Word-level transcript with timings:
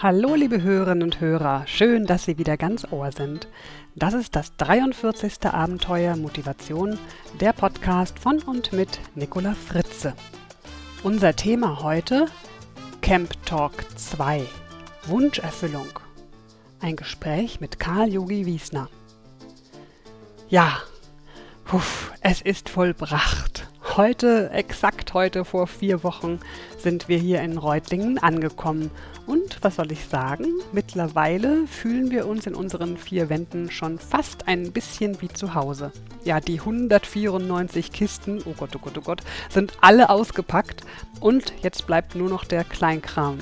Hallo 0.00 0.36
liebe 0.36 0.62
Hörerinnen 0.62 1.02
und 1.02 1.18
Hörer, 1.18 1.66
schön, 1.66 2.06
dass 2.06 2.24
Sie 2.24 2.38
wieder 2.38 2.56
ganz 2.56 2.86
Ohr 2.92 3.10
sind. 3.10 3.48
Das 3.96 4.14
ist 4.14 4.36
das 4.36 4.54
43. 4.56 5.44
Abenteuer 5.46 6.14
Motivation, 6.14 6.96
der 7.40 7.52
Podcast 7.52 8.16
von 8.20 8.40
und 8.42 8.72
mit 8.72 9.00
Nicola 9.16 9.54
Fritze. 9.54 10.14
Unser 11.02 11.34
Thema 11.34 11.82
heute 11.82 12.26
Camp 13.00 13.44
Talk 13.44 13.72
2 13.98 14.46
Wunscherfüllung. 15.08 15.88
Ein 16.78 16.94
Gespräch 16.94 17.60
mit 17.60 17.80
Karl 17.80 18.08
Yogi 18.12 18.46
Wiesner. 18.46 18.88
Ja, 20.48 20.78
puff, 21.64 22.12
es 22.20 22.40
ist 22.40 22.68
vollbracht. 22.68 23.47
Heute, 23.96 24.50
exakt 24.50 25.14
heute 25.14 25.44
vor 25.44 25.66
vier 25.66 26.04
Wochen, 26.04 26.38
sind 26.78 27.08
wir 27.08 27.18
hier 27.18 27.40
in 27.40 27.58
Reutlingen 27.58 28.18
angekommen. 28.18 28.90
Und 29.26 29.58
was 29.62 29.76
soll 29.76 29.90
ich 29.90 30.04
sagen? 30.04 30.46
Mittlerweile 30.72 31.66
fühlen 31.66 32.10
wir 32.10 32.28
uns 32.28 32.46
in 32.46 32.54
unseren 32.54 32.96
vier 32.96 33.28
Wänden 33.28 33.70
schon 33.70 33.98
fast 33.98 34.46
ein 34.46 34.72
bisschen 34.72 35.20
wie 35.20 35.28
zu 35.28 35.54
Hause. 35.54 35.90
Ja, 36.24 36.38
die 36.38 36.60
194 36.60 37.90
Kisten, 37.90 38.40
oh 38.44 38.54
Gott, 38.56 38.70
oh 38.76 38.78
Gott, 38.78 38.98
oh 38.98 39.02
Gott, 39.02 39.22
sind 39.48 39.72
alle 39.80 40.10
ausgepackt 40.10 40.82
und 41.20 41.52
jetzt 41.62 41.86
bleibt 41.86 42.14
nur 42.14 42.28
noch 42.28 42.44
der 42.44 42.64
Kleinkram. 42.64 43.38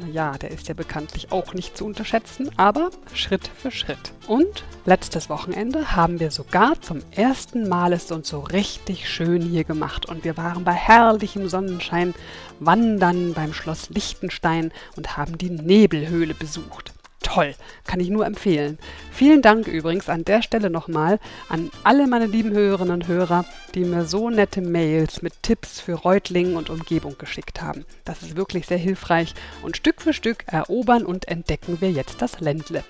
Naja, 0.00 0.38
der 0.38 0.50
ist 0.50 0.66
ja 0.66 0.72
bekanntlich 0.72 1.30
auch 1.30 1.52
nicht 1.52 1.76
zu 1.76 1.84
unterschätzen, 1.84 2.50
aber 2.56 2.90
Schritt 3.12 3.48
für 3.48 3.70
Schritt. 3.70 4.12
Und 4.26 4.64
letztes 4.86 5.28
Wochenende 5.28 5.94
haben 5.94 6.20
wir 6.20 6.30
sogar 6.30 6.80
zum 6.80 7.00
ersten 7.10 7.68
Mal 7.68 7.92
es 7.92 8.10
uns 8.10 8.28
so 8.28 8.40
richtig 8.40 9.10
schön 9.10 9.42
hier 9.42 9.64
gemacht 9.64 10.06
und 10.06 10.24
wir 10.24 10.38
waren 10.38 10.64
bei 10.64 10.72
herrlichem 10.72 11.48
Sonnenschein 11.48 12.14
wandern 12.60 13.34
beim 13.34 13.52
Schloss 13.52 13.90
Liechtenstein 13.90 14.72
und 14.96 15.18
haben 15.18 15.36
die 15.36 15.50
Nebelhöhle 15.50 16.32
besucht 16.32 16.92
toll, 17.30 17.54
kann 17.84 18.00
ich 18.00 18.10
nur 18.10 18.26
empfehlen. 18.26 18.78
Vielen 19.20 19.42
Dank 19.42 19.66
übrigens 19.66 20.08
an 20.08 20.24
der 20.24 20.40
Stelle 20.40 20.70
nochmal 20.70 21.20
an 21.50 21.70
alle 21.84 22.06
meine 22.06 22.24
lieben 22.24 22.52
Hörerinnen 22.52 22.94
und 22.94 23.06
Hörer, 23.06 23.44
die 23.74 23.84
mir 23.84 24.06
so 24.06 24.30
nette 24.30 24.62
Mails 24.62 25.20
mit 25.20 25.42
Tipps 25.42 25.78
für 25.78 25.92
Reutlingen 25.92 26.56
und 26.56 26.70
Umgebung 26.70 27.18
geschickt 27.18 27.60
haben. 27.60 27.84
Das 28.06 28.22
ist 28.22 28.34
wirklich 28.34 28.66
sehr 28.66 28.78
hilfreich 28.78 29.34
und 29.62 29.76
Stück 29.76 30.00
für 30.00 30.14
Stück 30.14 30.44
erobern 30.46 31.04
und 31.04 31.28
entdecken 31.28 31.82
wir 31.82 31.90
jetzt 31.90 32.22
das 32.22 32.40
Ländle. 32.40 32.82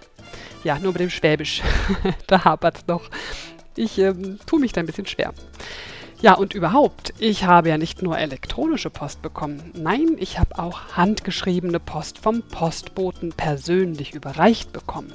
Ja, 0.62 0.78
nur 0.78 0.92
mit 0.92 1.00
dem 1.00 1.10
Schwäbisch, 1.10 1.62
da 2.28 2.44
hapert's 2.44 2.86
noch. 2.86 3.10
Ich 3.74 3.98
ähm, 3.98 4.38
tue 4.46 4.60
mich 4.60 4.70
da 4.70 4.82
ein 4.82 4.86
bisschen 4.86 5.06
schwer. 5.06 5.34
Ja, 6.22 6.34
und 6.34 6.54
überhaupt, 6.54 7.12
ich 7.18 7.44
habe 7.44 7.70
ja 7.70 7.78
nicht 7.78 8.02
nur 8.02 8.16
elektronische 8.16 8.90
Post 8.90 9.20
bekommen. 9.20 9.72
Nein, 9.74 10.16
ich 10.18 10.38
habe 10.38 10.60
auch 10.60 10.96
handgeschriebene 10.96 11.80
Post 11.80 12.18
vom 12.18 12.42
Postboten 12.42 13.32
persönlich 13.32 14.14
überreicht 14.14 14.72
bekommen. 14.72 15.12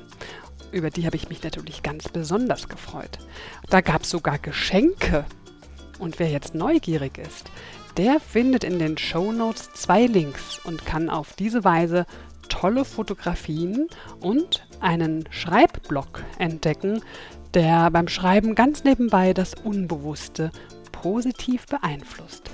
Über 0.76 0.90
die 0.90 1.06
habe 1.06 1.16
ich 1.16 1.30
mich 1.30 1.42
natürlich 1.42 1.84
ganz 1.84 2.09
besonders 2.09 2.68
gefreut. 2.68 3.20
Da 3.70 3.80
gab 3.80 4.02
es 4.02 4.09
sogar 4.09 4.38
Geschenke. 4.38 5.23
Und 6.00 6.20
wer 6.20 6.30
jetzt 6.30 6.54
neugierig 6.54 7.18
ist, 7.18 7.50
der 7.95 8.20
findet 8.20 8.66
in 8.66 8.78
den 8.78 8.98
Show 8.98 9.31
Notes 9.31 9.70
zwei 9.73 10.06
Links 10.06 10.59
und 10.66 10.86
kann 10.86 11.09
auf 11.09 11.31
diese 11.31 11.64
Weise 11.64 12.06
tolle 12.50 12.84
Fotografien 12.84 13.88
und 14.20 14.68
einen 14.81 15.23
Schreibblock 15.30 16.26
entdecken, 16.40 17.02
der 17.53 17.90
beim 17.90 18.09
Schreiben 18.09 18.53
ganz 18.53 18.84
nebenbei 18.84 19.34
das 19.34 19.53
Unbewusste 19.53 20.52
positiv 20.92 21.68
beeinflusst. 21.68 22.52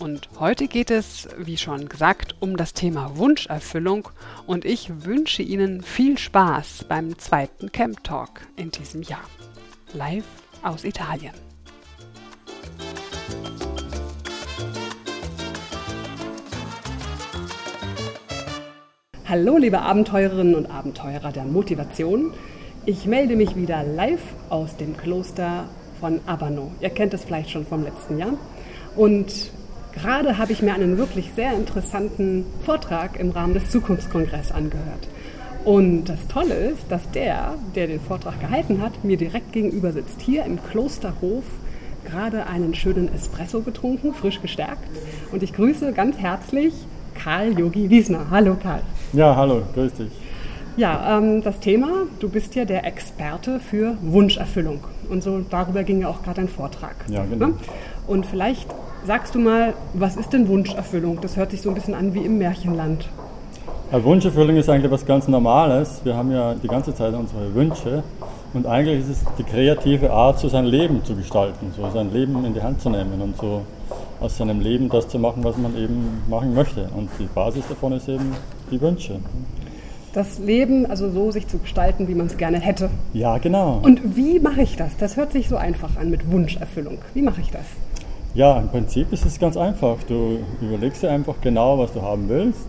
Und 0.00 0.30
heute 0.38 0.66
geht 0.66 0.90
es, 0.90 1.28
wie 1.36 1.58
schon 1.58 1.90
gesagt, 1.90 2.34
um 2.40 2.56
das 2.56 2.72
Thema 2.72 3.18
Wunscherfüllung 3.18 4.08
und 4.46 4.64
ich 4.64 5.04
wünsche 5.04 5.42
Ihnen 5.42 5.82
viel 5.82 6.16
Spaß 6.16 6.86
beim 6.88 7.18
zweiten 7.18 7.70
Camp 7.70 8.02
Talk 8.02 8.40
in 8.56 8.70
diesem 8.70 9.02
Jahr. 9.02 9.20
Live 9.92 10.24
aus 10.62 10.84
Italien. 10.84 11.34
Hallo 19.28 19.58
liebe 19.58 19.82
Abenteurerinnen 19.82 20.54
und 20.54 20.64
Abenteurer 20.64 21.30
der 21.30 21.44
Motivation. 21.44 22.32
Ich 22.86 23.04
melde 23.04 23.36
mich 23.36 23.54
wieder 23.54 23.84
live 23.84 24.22
aus 24.48 24.78
dem 24.78 24.96
Kloster 24.96 25.68
von 26.00 26.20
Abano. 26.24 26.72
Ihr 26.80 26.88
kennt 26.88 27.12
es 27.12 27.24
vielleicht 27.24 27.50
schon 27.50 27.66
vom 27.66 27.84
letzten 27.84 28.16
Jahr. 28.16 28.38
Und 28.96 29.52
gerade 29.92 30.38
habe 30.38 30.52
ich 30.52 30.62
mir 30.62 30.74
einen 30.74 30.98
wirklich 30.98 31.30
sehr 31.34 31.52
interessanten 31.54 32.44
Vortrag 32.64 33.18
im 33.18 33.30
Rahmen 33.30 33.54
des 33.54 33.70
Zukunftskongresses 33.70 34.52
angehört. 34.52 35.08
Und 35.64 36.04
das 36.04 36.26
Tolle 36.28 36.54
ist, 36.54 36.84
dass 36.88 37.10
der, 37.10 37.54
der 37.74 37.86
den 37.86 38.00
Vortrag 38.00 38.40
gehalten 38.40 38.80
hat, 38.80 39.04
mir 39.04 39.16
direkt 39.16 39.52
gegenüber 39.52 39.92
sitzt. 39.92 40.20
Hier 40.20 40.44
im 40.44 40.58
Klosterhof 40.70 41.44
gerade 42.04 42.46
einen 42.46 42.74
schönen 42.74 43.12
Espresso 43.14 43.60
getrunken, 43.60 44.14
frisch 44.14 44.40
gestärkt. 44.40 44.82
Und 45.32 45.42
ich 45.42 45.52
grüße 45.52 45.92
ganz 45.92 46.16
herzlich 46.18 46.72
Karl 47.14 47.58
Yogi 47.58 47.90
Wiesner. 47.90 48.26
Hallo 48.30 48.56
Karl. 48.60 48.80
Ja, 49.12 49.36
hallo, 49.36 49.62
grüß 49.74 49.92
dich. 49.94 50.10
Ja, 50.76 51.18
ähm, 51.18 51.42
das 51.42 51.60
Thema, 51.60 51.88
du 52.20 52.30
bist 52.30 52.54
ja 52.54 52.64
der 52.64 52.86
Experte 52.86 53.60
für 53.60 53.98
Wunscherfüllung. 54.00 54.80
Und 55.10 55.22
so 55.22 55.40
darüber 55.50 55.84
ging 55.84 56.00
ja 56.00 56.08
auch 56.08 56.22
gerade 56.22 56.40
ein 56.40 56.48
Vortrag. 56.48 56.94
Ja, 57.08 57.24
genau. 57.24 57.48
Ne? 57.48 57.54
Und 58.06 58.24
vielleicht 58.24 58.68
sagst 59.06 59.34
du 59.34 59.38
mal, 59.38 59.74
was 59.94 60.16
ist 60.16 60.32
denn 60.32 60.48
Wunscherfüllung? 60.48 61.20
Das 61.20 61.36
hört 61.36 61.50
sich 61.50 61.62
so 61.62 61.68
ein 61.68 61.74
bisschen 61.74 61.94
an 61.94 62.14
wie 62.14 62.24
im 62.24 62.38
Märchenland. 62.38 63.08
Ja, 63.92 64.02
Wunscherfüllung 64.04 64.56
ist 64.56 64.68
eigentlich 64.68 64.90
was 64.90 65.04
ganz 65.04 65.26
Normales. 65.28 66.00
Wir 66.04 66.16
haben 66.16 66.30
ja 66.30 66.54
die 66.54 66.68
ganze 66.68 66.94
Zeit 66.94 67.14
unsere 67.14 67.54
Wünsche. 67.54 68.02
Und 68.52 68.66
eigentlich 68.66 69.00
ist 69.00 69.08
es 69.08 69.24
die 69.38 69.44
kreative 69.44 70.12
Art, 70.12 70.38
so 70.38 70.48
sein 70.48 70.64
Leben 70.64 71.04
zu 71.04 71.14
gestalten, 71.14 71.72
so 71.76 71.88
sein 71.90 72.12
Leben 72.12 72.44
in 72.44 72.54
die 72.54 72.62
Hand 72.62 72.80
zu 72.80 72.90
nehmen 72.90 73.20
und 73.20 73.36
so 73.36 73.62
aus 74.20 74.36
seinem 74.36 74.60
Leben 74.60 74.88
das 74.88 75.08
zu 75.08 75.18
machen, 75.18 75.42
was 75.44 75.56
man 75.56 75.76
eben 75.76 76.22
machen 76.28 76.54
möchte. 76.54 76.88
Und 76.96 77.08
die 77.18 77.28
Basis 77.32 77.66
davon 77.68 77.92
ist 77.92 78.08
eben 78.08 78.34
die 78.70 78.80
Wünsche 78.80 79.20
das 80.12 80.38
Leben 80.38 80.86
also 80.86 81.10
so 81.10 81.30
sich 81.30 81.46
zu 81.46 81.58
gestalten, 81.58 82.08
wie 82.08 82.14
man 82.14 82.26
es 82.26 82.36
gerne 82.36 82.58
hätte. 82.58 82.90
Ja, 83.12 83.38
genau. 83.38 83.80
Und 83.82 84.16
wie 84.16 84.40
mache 84.40 84.62
ich 84.62 84.76
das? 84.76 84.96
Das 84.96 85.16
hört 85.16 85.32
sich 85.32 85.48
so 85.48 85.56
einfach 85.56 85.96
an 85.96 86.10
mit 86.10 86.30
Wunscherfüllung. 86.30 86.98
Wie 87.14 87.22
mache 87.22 87.40
ich 87.40 87.50
das? 87.50 87.64
Ja, 88.34 88.58
im 88.60 88.68
Prinzip 88.68 89.12
ist 89.12 89.26
es 89.26 89.38
ganz 89.38 89.56
einfach. 89.56 89.96
Du 90.06 90.38
überlegst 90.60 91.02
dir 91.02 91.10
einfach 91.10 91.34
genau, 91.40 91.78
was 91.78 91.92
du 91.92 92.02
haben 92.02 92.28
willst. 92.28 92.66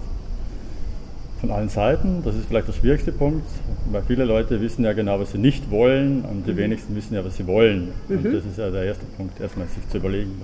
Von 1.39 1.51
allen 1.51 1.69
Seiten. 1.69 2.23
Das 2.23 2.35
ist 2.35 2.45
vielleicht 2.47 2.67
der 2.67 2.73
schwierigste 2.73 3.11
Punkt, 3.11 3.45
weil 3.91 4.01
viele 4.03 4.25
Leute 4.25 4.59
wissen 4.61 4.83
ja 4.83 4.93
genau, 4.93 5.19
was 5.19 5.31
sie 5.31 5.37
nicht 5.37 5.69
wollen 5.69 6.23
und 6.23 6.47
die 6.47 6.53
mhm. 6.53 6.57
wenigsten 6.57 6.95
wissen 6.95 7.13
ja, 7.13 7.23
was 7.23 7.37
sie 7.37 7.45
wollen. 7.45 7.89
Mhm. 8.07 8.17
Und 8.17 8.25
das 8.25 8.45
ist 8.45 8.57
ja 8.57 8.69
der 8.69 8.83
erste 8.83 9.05
Punkt, 9.17 9.39
erstmal 9.39 9.67
sich 9.67 9.87
zu 9.89 9.97
überlegen. 9.97 10.41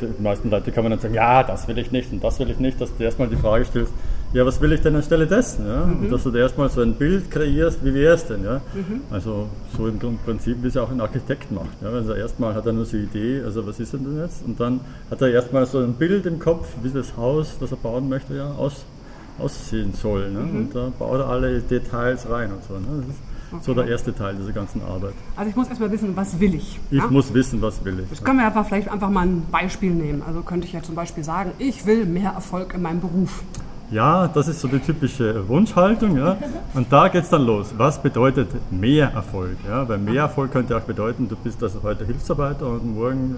Die 0.00 0.22
meisten 0.22 0.50
Leute 0.50 0.72
kann 0.72 0.84
man 0.84 0.90
dann 0.90 1.00
sagen, 1.00 1.14
ja, 1.14 1.42
das 1.42 1.66
will 1.68 1.78
ich 1.78 1.90
nicht 1.90 2.12
und 2.12 2.22
das 2.22 2.38
will 2.38 2.50
ich 2.50 2.58
nicht, 2.58 2.78
dass 2.80 2.94
du 2.94 3.02
erstmal 3.02 3.28
die 3.28 3.36
Frage 3.36 3.64
stellst, 3.64 3.92
ja, 4.36 4.44
was 4.44 4.60
will 4.60 4.70
ich 4.72 4.82
denn 4.82 4.94
anstelle 4.94 5.26
dessen? 5.26 5.66
Ja? 5.66 5.86
Mhm. 5.86 6.00
Und 6.00 6.12
dass 6.12 6.22
du 6.22 6.30
da 6.30 6.40
erstmal 6.40 6.68
so 6.68 6.82
ein 6.82 6.94
Bild 6.94 7.30
kreierst, 7.30 7.82
wie 7.82 7.94
wäre 7.94 8.14
es 8.14 8.26
denn? 8.26 8.44
Ja? 8.44 8.60
Mhm. 8.74 9.00
Also 9.10 9.48
so 9.74 9.86
im 9.88 9.98
Prinzip, 9.98 10.62
wie 10.62 10.66
es 10.66 10.76
auch 10.76 10.90
ein 10.90 11.00
Architekt 11.00 11.50
macht. 11.50 11.80
Ja? 11.80 11.88
Also 11.88 12.12
erstmal 12.12 12.54
hat 12.54 12.66
er 12.66 12.74
nur 12.74 12.84
so 12.84 12.98
eine 12.98 13.06
Idee, 13.06 13.42
also 13.42 13.66
was 13.66 13.80
ist 13.80 13.94
denn 13.94 14.04
das 14.04 14.30
jetzt? 14.30 14.46
Und 14.46 14.60
dann 14.60 14.80
hat 15.10 15.22
er 15.22 15.30
erstmal 15.30 15.64
so 15.64 15.78
ein 15.78 15.94
Bild 15.94 16.26
im 16.26 16.38
Kopf, 16.38 16.68
wie 16.82 16.90
das 16.90 17.16
Haus, 17.16 17.56
das 17.58 17.70
er 17.70 17.78
bauen 17.78 18.10
möchte, 18.10 18.34
ja, 18.36 18.50
aus, 18.50 18.84
aussehen 19.38 19.94
soll. 19.94 20.30
Ne? 20.30 20.40
Mhm. 20.40 20.56
Und 20.56 20.74
da 20.74 20.92
baut 20.98 21.18
er 21.18 21.28
alle 21.28 21.60
Details 21.60 22.28
rein 22.28 22.52
und 22.52 22.62
so. 22.62 22.74
Ne? 22.74 23.04
Das 23.06 23.08
ist 23.08 23.22
okay. 23.52 23.62
so 23.64 23.74
der 23.74 23.88
erste 23.88 24.14
Teil 24.14 24.34
dieser 24.34 24.52
ganzen 24.52 24.82
Arbeit. 24.82 25.14
Also 25.36 25.48
ich 25.48 25.56
muss 25.56 25.68
erstmal 25.68 25.90
wissen, 25.90 26.14
was 26.14 26.38
will 26.38 26.54
ich? 26.54 26.78
Ich 26.90 26.98
ja? 26.98 27.06
muss 27.06 27.32
wissen, 27.32 27.62
was 27.62 27.82
will 27.86 28.00
ich. 28.00 28.10
Das 28.10 28.22
können 28.22 28.38
wir 28.38 28.46
einfach 28.46 28.66
vielleicht 28.66 28.90
einfach 28.90 29.08
mal 29.08 29.26
ein 29.26 29.46
Beispiel 29.50 29.92
nehmen. 29.94 30.22
Also 30.26 30.42
könnte 30.42 30.66
ich 30.66 30.74
ja 30.74 30.82
zum 30.82 30.94
Beispiel 30.94 31.24
sagen, 31.24 31.52
ich 31.58 31.86
will 31.86 32.04
mehr 32.04 32.32
Erfolg 32.32 32.74
in 32.74 32.82
meinem 32.82 33.00
Beruf. 33.00 33.42
Ja, 33.90 34.28
das 34.28 34.48
ist 34.48 34.60
so 34.60 34.68
die 34.68 34.78
typische 34.80 35.46
Wunschhaltung. 35.48 36.16
Ja? 36.16 36.36
Und 36.74 36.92
da 36.92 37.08
geht 37.08 37.22
es 37.24 37.28
dann 37.30 37.46
los. 37.46 37.72
Was 37.76 38.00
bedeutet 38.02 38.48
mehr 38.72 39.12
Erfolg? 39.12 39.56
Ja? 39.68 39.88
Weil 39.88 39.98
mehr 39.98 40.22
Erfolg 40.22 40.50
könnte 40.52 40.76
auch 40.76 40.80
bedeuten, 40.82 41.28
du 41.28 41.36
bist 41.36 41.62
also 41.62 41.80
heute 41.82 42.04
Hilfsarbeiter 42.04 42.66
und 42.68 42.94
morgen 42.94 43.36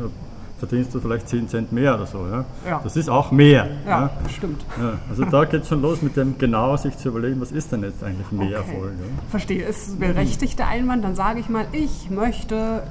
verdienst 0.59 0.93
du 0.93 0.99
vielleicht 1.01 1.29
10 1.29 1.49
Cent 1.49 1.71
mehr 1.73 1.95
oder 1.95 2.07
so. 2.07 2.27
Ja? 2.31 2.45
Ja. 2.67 2.81
Das 2.83 2.97
ist 2.97 3.09
auch 3.09 3.31
mehr. 3.31 3.69
Ja, 3.87 3.91
Ja? 4.01 4.11
stimmt. 4.35 4.65
Ja, 4.81 4.95
also 5.09 5.25
da 5.25 5.45
geht 5.45 5.63
es 5.63 5.69
schon 5.69 5.83
los 5.83 6.03
mit 6.03 6.17
dem 6.17 6.37
genau 6.39 6.77
sich 6.77 6.97
zu 6.97 7.09
überlegen, 7.09 7.41
was 7.41 7.53
ist 7.53 7.71
denn 7.71 7.83
jetzt 7.83 8.03
eigentlich 8.03 8.33
mehr 8.33 8.59
Okay. 8.61 8.73
Erfolg. 8.73 8.93
Verstehe, 9.31 9.65
ist 9.65 10.01
berechtigter 10.01 10.67
Einwand. 10.67 11.05
Dann 11.05 11.15
sage 11.15 11.41
ich 11.41 11.49
mal, 11.49 11.67
ich 11.73 12.11
möchte 12.11 12.83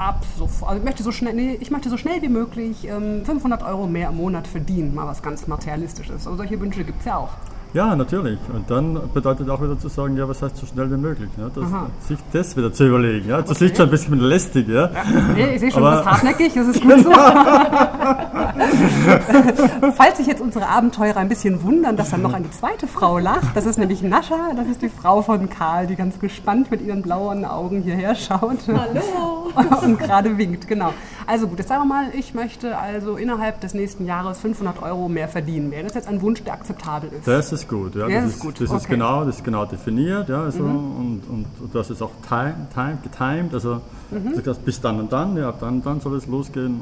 ab 0.00 0.24
sofort, 0.36 0.70
also 0.70 0.78
ich 0.80 0.84
möchte 0.84 1.02
so 1.02 1.12
schnell, 1.12 1.34
nee, 1.34 1.58
ich 1.60 1.70
möchte 1.70 1.90
so 1.90 1.98
schnell 1.98 2.22
wie 2.22 2.28
möglich 2.28 2.86
ähm, 2.88 3.22
500 3.24 3.62
Euro 3.62 3.86
mehr 3.86 4.08
im 4.08 4.16
Monat 4.16 4.46
verdienen. 4.46 4.94
Mal 4.94 5.06
was 5.06 5.22
ganz 5.22 5.46
Materialistisches. 5.46 6.26
Aber 6.26 6.36
solche 6.36 6.58
Wünsche 6.58 6.84
gibt 6.84 7.00
es 7.00 7.04
ja 7.04 7.18
auch. 7.18 7.30
Ja, 7.72 7.94
natürlich. 7.94 8.38
Und 8.52 8.68
dann 8.68 8.98
bedeutet 9.14 9.48
auch 9.48 9.62
wieder 9.62 9.78
zu 9.78 9.86
sagen, 9.88 10.16
ja, 10.16 10.28
was 10.28 10.42
heißt 10.42 10.56
so 10.56 10.66
schnell 10.66 10.90
wie 10.90 10.96
möglich? 10.96 11.28
Ja? 11.38 11.48
Das, 11.54 11.64
sich 12.08 12.18
das 12.32 12.56
wieder 12.56 12.72
zu 12.72 12.88
überlegen. 12.88 13.28
Ja? 13.28 13.42
Das 13.42 13.60
ist 13.62 13.76
schon 13.76 13.86
ein 13.86 13.90
bisschen 13.90 14.18
lästig. 14.18 14.66
Ja? 14.68 14.90
Nee, 15.34 15.54
ich 15.54 15.60
sehe 15.60 15.70
schon, 15.70 15.84
Aber- 15.84 15.98
du 15.98 16.02
bist 16.02 16.10
hartnäckig, 16.10 16.52
das 16.54 16.66
ist 16.68 16.82
gut 16.82 16.98
so. 17.04 17.10
Falls 19.96 20.16
sich 20.16 20.26
jetzt 20.26 20.40
unsere 20.40 20.66
Abenteurer 20.68 21.18
ein 21.18 21.28
bisschen 21.28 21.62
wundern, 21.62 21.96
dass 21.96 22.10
dann 22.10 22.22
noch 22.22 22.32
eine 22.34 22.50
zweite 22.50 22.86
Frau 22.88 23.18
lacht, 23.18 23.54
das 23.56 23.66
ist 23.66 23.78
nämlich 23.78 24.02
Nascha, 24.02 24.52
das 24.56 24.66
ist 24.66 24.82
die 24.82 24.88
Frau 24.88 25.22
von 25.22 25.48
Karl, 25.48 25.86
die 25.86 25.94
ganz 25.96 26.18
gespannt 26.18 26.68
mit 26.70 26.80
ihren 26.82 27.02
blauen 27.02 27.44
Augen 27.44 27.82
hierher 27.82 28.14
schaut. 28.14 28.58
Hallo! 28.66 29.50
Und 29.82 29.98
gerade 29.98 30.36
winkt, 30.38 30.66
genau. 30.68 30.92
Also 31.30 31.46
gut, 31.46 31.58
jetzt 31.60 31.68
sagen 31.68 31.82
wir 31.82 31.86
mal, 31.86 32.06
ich 32.12 32.34
möchte 32.34 32.76
also 32.76 33.14
innerhalb 33.16 33.60
des 33.60 33.72
nächsten 33.72 34.04
Jahres 34.04 34.40
500 34.40 34.82
Euro 34.82 35.08
mehr 35.08 35.28
verdienen. 35.28 35.70
Wäre 35.70 35.84
das 35.84 35.94
jetzt 35.94 36.08
ein 36.08 36.20
Wunsch, 36.22 36.42
der 36.42 36.54
akzeptabel 36.54 37.08
ist? 37.12 37.28
Das 37.28 37.52
ist 37.52 37.68
gut. 37.68 37.94
Ja, 37.94 38.08
das 38.08 38.24
das 38.24 38.32
ist 38.34 38.40
gut, 38.40 38.54
Das 38.54 38.62
ist, 38.62 38.70
okay. 38.72 38.84
Mhm. 38.88 38.90
genau, 38.90 39.24
das 39.24 39.36
ist 39.36 39.44
genau 39.44 39.64
definiert. 39.64 40.28
Ja, 40.28 40.42
also, 40.42 40.64
und, 40.64 41.22
und, 41.30 41.46
und 41.60 41.72
das 41.72 41.88
ist 41.90 42.02
auch 42.02 42.10
time, 42.28 42.54
time, 42.74 42.98
getimed. 43.04 43.54
Also 43.54 43.80
Mhm. 44.10 44.32
du 44.34 44.42
sagst, 44.42 44.64
bis 44.64 44.80
dann 44.80 44.98
und 44.98 45.12
dann, 45.12 45.36
ja, 45.36 45.50
ab 45.50 45.58
dann 45.60 45.74
und 45.74 45.86
dann 45.86 46.00
soll 46.00 46.16
es 46.16 46.26
losgehen. 46.26 46.80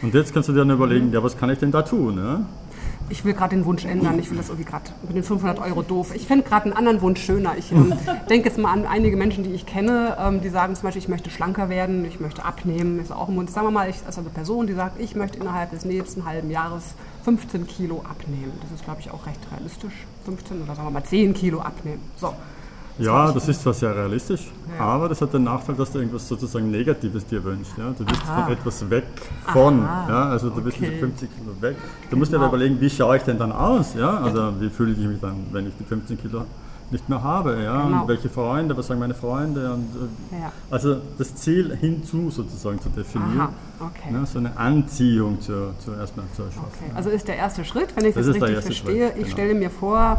Und 0.00 0.14
jetzt 0.14 0.32
kannst 0.32 0.48
du 0.48 0.54
dir 0.54 0.60
dann 0.60 0.70
überlegen, 0.70 1.08
Mhm. 1.08 1.12
ja, 1.12 1.22
was 1.22 1.36
kann 1.36 1.50
ich 1.50 1.58
denn 1.58 1.70
da 1.70 1.82
tun? 1.82 2.16
Ja? 2.16 2.40
Ich 3.12 3.26
will 3.26 3.34
gerade 3.34 3.54
den 3.54 3.66
Wunsch 3.66 3.84
ändern. 3.84 4.18
Ich 4.18 4.30
will 4.30 4.38
das 4.38 4.48
irgendwie 4.48 4.64
gerade 4.64 4.84
mit 5.06 5.14
den 5.14 5.22
500 5.22 5.58
Euro 5.58 5.82
doof. 5.82 6.14
Ich 6.14 6.26
fände 6.26 6.48
gerade 6.48 6.64
einen 6.64 6.72
anderen 6.72 7.02
Wunsch 7.02 7.22
schöner. 7.22 7.58
Ich 7.58 7.70
ähm, 7.70 7.92
denke 8.30 8.48
jetzt 8.48 8.56
mal 8.56 8.72
an 8.72 8.86
einige 8.86 9.18
Menschen, 9.18 9.44
die 9.44 9.52
ich 9.52 9.66
kenne, 9.66 10.16
ähm, 10.18 10.40
die 10.40 10.48
sagen 10.48 10.74
zum 10.74 10.84
Beispiel, 10.84 11.02
ich 11.02 11.08
möchte 11.08 11.28
schlanker 11.28 11.68
werden, 11.68 12.06
ich 12.06 12.20
möchte 12.20 12.42
abnehmen. 12.42 12.98
Ist 12.98 13.12
auch 13.12 13.28
ein 13.28 13.36
Wunsch. 13.36 13.50
Sagen 13.50 13.66
wir 13.66 13.70
mal, 13.70 13.90
ich 13.90 13.96
als 14.06 14.16
eine 14.16 14.30
Person, 14.30 14.66
die 14.66 14.72
sagt, 14.72 14.98
ich 14.98 15.14
möchte 15.14 15.38
innerhalb 15.38 15.72
des 15.72 15.84
nächsten 15.84 16.24
halben 16.24 16.50
Jahres 16.50 16.94
15 17.24 17.66
Kilo 17.66 17.98
abnehmen. 17.98 18.54
Das 18.62 18.70
ist, 18.72 18.82
glaube 18.82 19.00
ich, 19.00 19.10
auch 19.10 19.26
recht 19.26 19.40
realistisch. 19.52 19.92
15 20.24 20.62
oder 20.62 20.74
sagen 20.74 20.88
wir 20.88 20.92
mal 20.92 21.04
10 21.04 21.34
Kilo 21.34 21.60
abnehmen. 21.60 22.00
So. 22.16 22.32
Ja, 22.98 23.32
das 23.32 23.48
ist 23.48 23.62
zwar 23.62 23.72
sehr 23.72 23.94
realistisch, 23.96 24.50
Ja. 24.78 24.84
aber 24.84 25.08
das 25.08 25.20
hat 25.22 25.32
den 25.32 25.44
Nachteil, 25.44 25.74
dass 25.76 25.90
du 25.90 25.98
irgendwas 25.98 26.28
sozusagen 26.28 26.70
Negatives 26.70 27.24
dir 27.26 27.42
wünschst. 27.42 27.72
Ja? 27.78 27.90
Du 27.96 28.04
bist 28.04 28.20
Aha. 28.28 28.44
von 28.44 28.52
etwas 28.52 28.90
weg 28.90 29.04
von. 29.52 29.82
Aha, 29.82 30.08
Ja? 30.08 30.24
Also 30.28 30.50
du 30.50 30.60
bist 30.62 30.76
okay. 30.76 30.88
diese 30.90 31.00
50 31.00 31.30
Kilo 31.36 31.50
weg. 31.60 31.76
Du 32.10 32.16
musst 32.16 32.30
dir 32.32 32.36
Genau. 32.36 32.48
aber 32.48 32.56
überlegen, 32.56 32.80
wie 32.80 32.90
schaue 32.90 33.16
ich 33.16 33.22
denn 33.22 33.38
dann 33.38 33.50
aus? 33.52 33.94
Ja? 33.94 34.18
Also 34.18 34.52
wie 34.60 34.68
fühle 34.68 34.92
ich 34.92 34.98
mich 34.98 35.20
dann, 35.20 35.46
wenn 35.52 35.66
ich 35.68 35.72
die 35.78 35.84
15 35.84 36.18
Kilo 36.20 36.44
nicht 36.90 37.08
mehr 37.08 37.22
habe? 37.22 37.62
Ja? 37.62 37.82
Genau. 37.86 38.02
Und 38.02 38.08
welche 38.08 38.28
Freunde, 38.28 38.76
was 38.76 38.86
sagen 38.86 39.00
meine 39.00 39.14
Freunde? 39.14 39.72
Und, 39.72 39.88
äh, 40.30 40.40
Ja. 40.42 40.52
Also 40.70 40.96
das 41.16 41.34
Ziel 41.34 41.74
hinzu 41.74 42.30
sozusagen 42.30 42.78
zu 42.80 42.90
definieren. 42.90 43.40
Aha, 43.40 43.48
okay. 43.80 44.12
Ne? 44.12 44.26
So 44.26 44.38
eine 44.38 44.54
Anziehung 44.56 45.40
zu, 45.40 45.72
zu 45.78 45.92
erstmal 45.98 46.26
zu 46.36 46.42
erschaffen. 46.42 46.68
Okay, 46.78 46.92
also 46.94 47.08
ist 47.08 47.26
der 47.26 47.36
erste 47.36 47.64
Schritt, 47.64 47.96
wenn 47.96 48.04
ich 48.04 48.14
das, 48.14 48.26
Das 48.26 48.34
richtig 48.36 48.50
erste 48.54 48.66
verstehe. 48.72 49.06
Schritt, 49.08 49.16
Ich 49.16 49.22
genau. 49.24 49.32
stelle 49.32 49.54
mir 49.54 49.70
vor, 49.70 50.18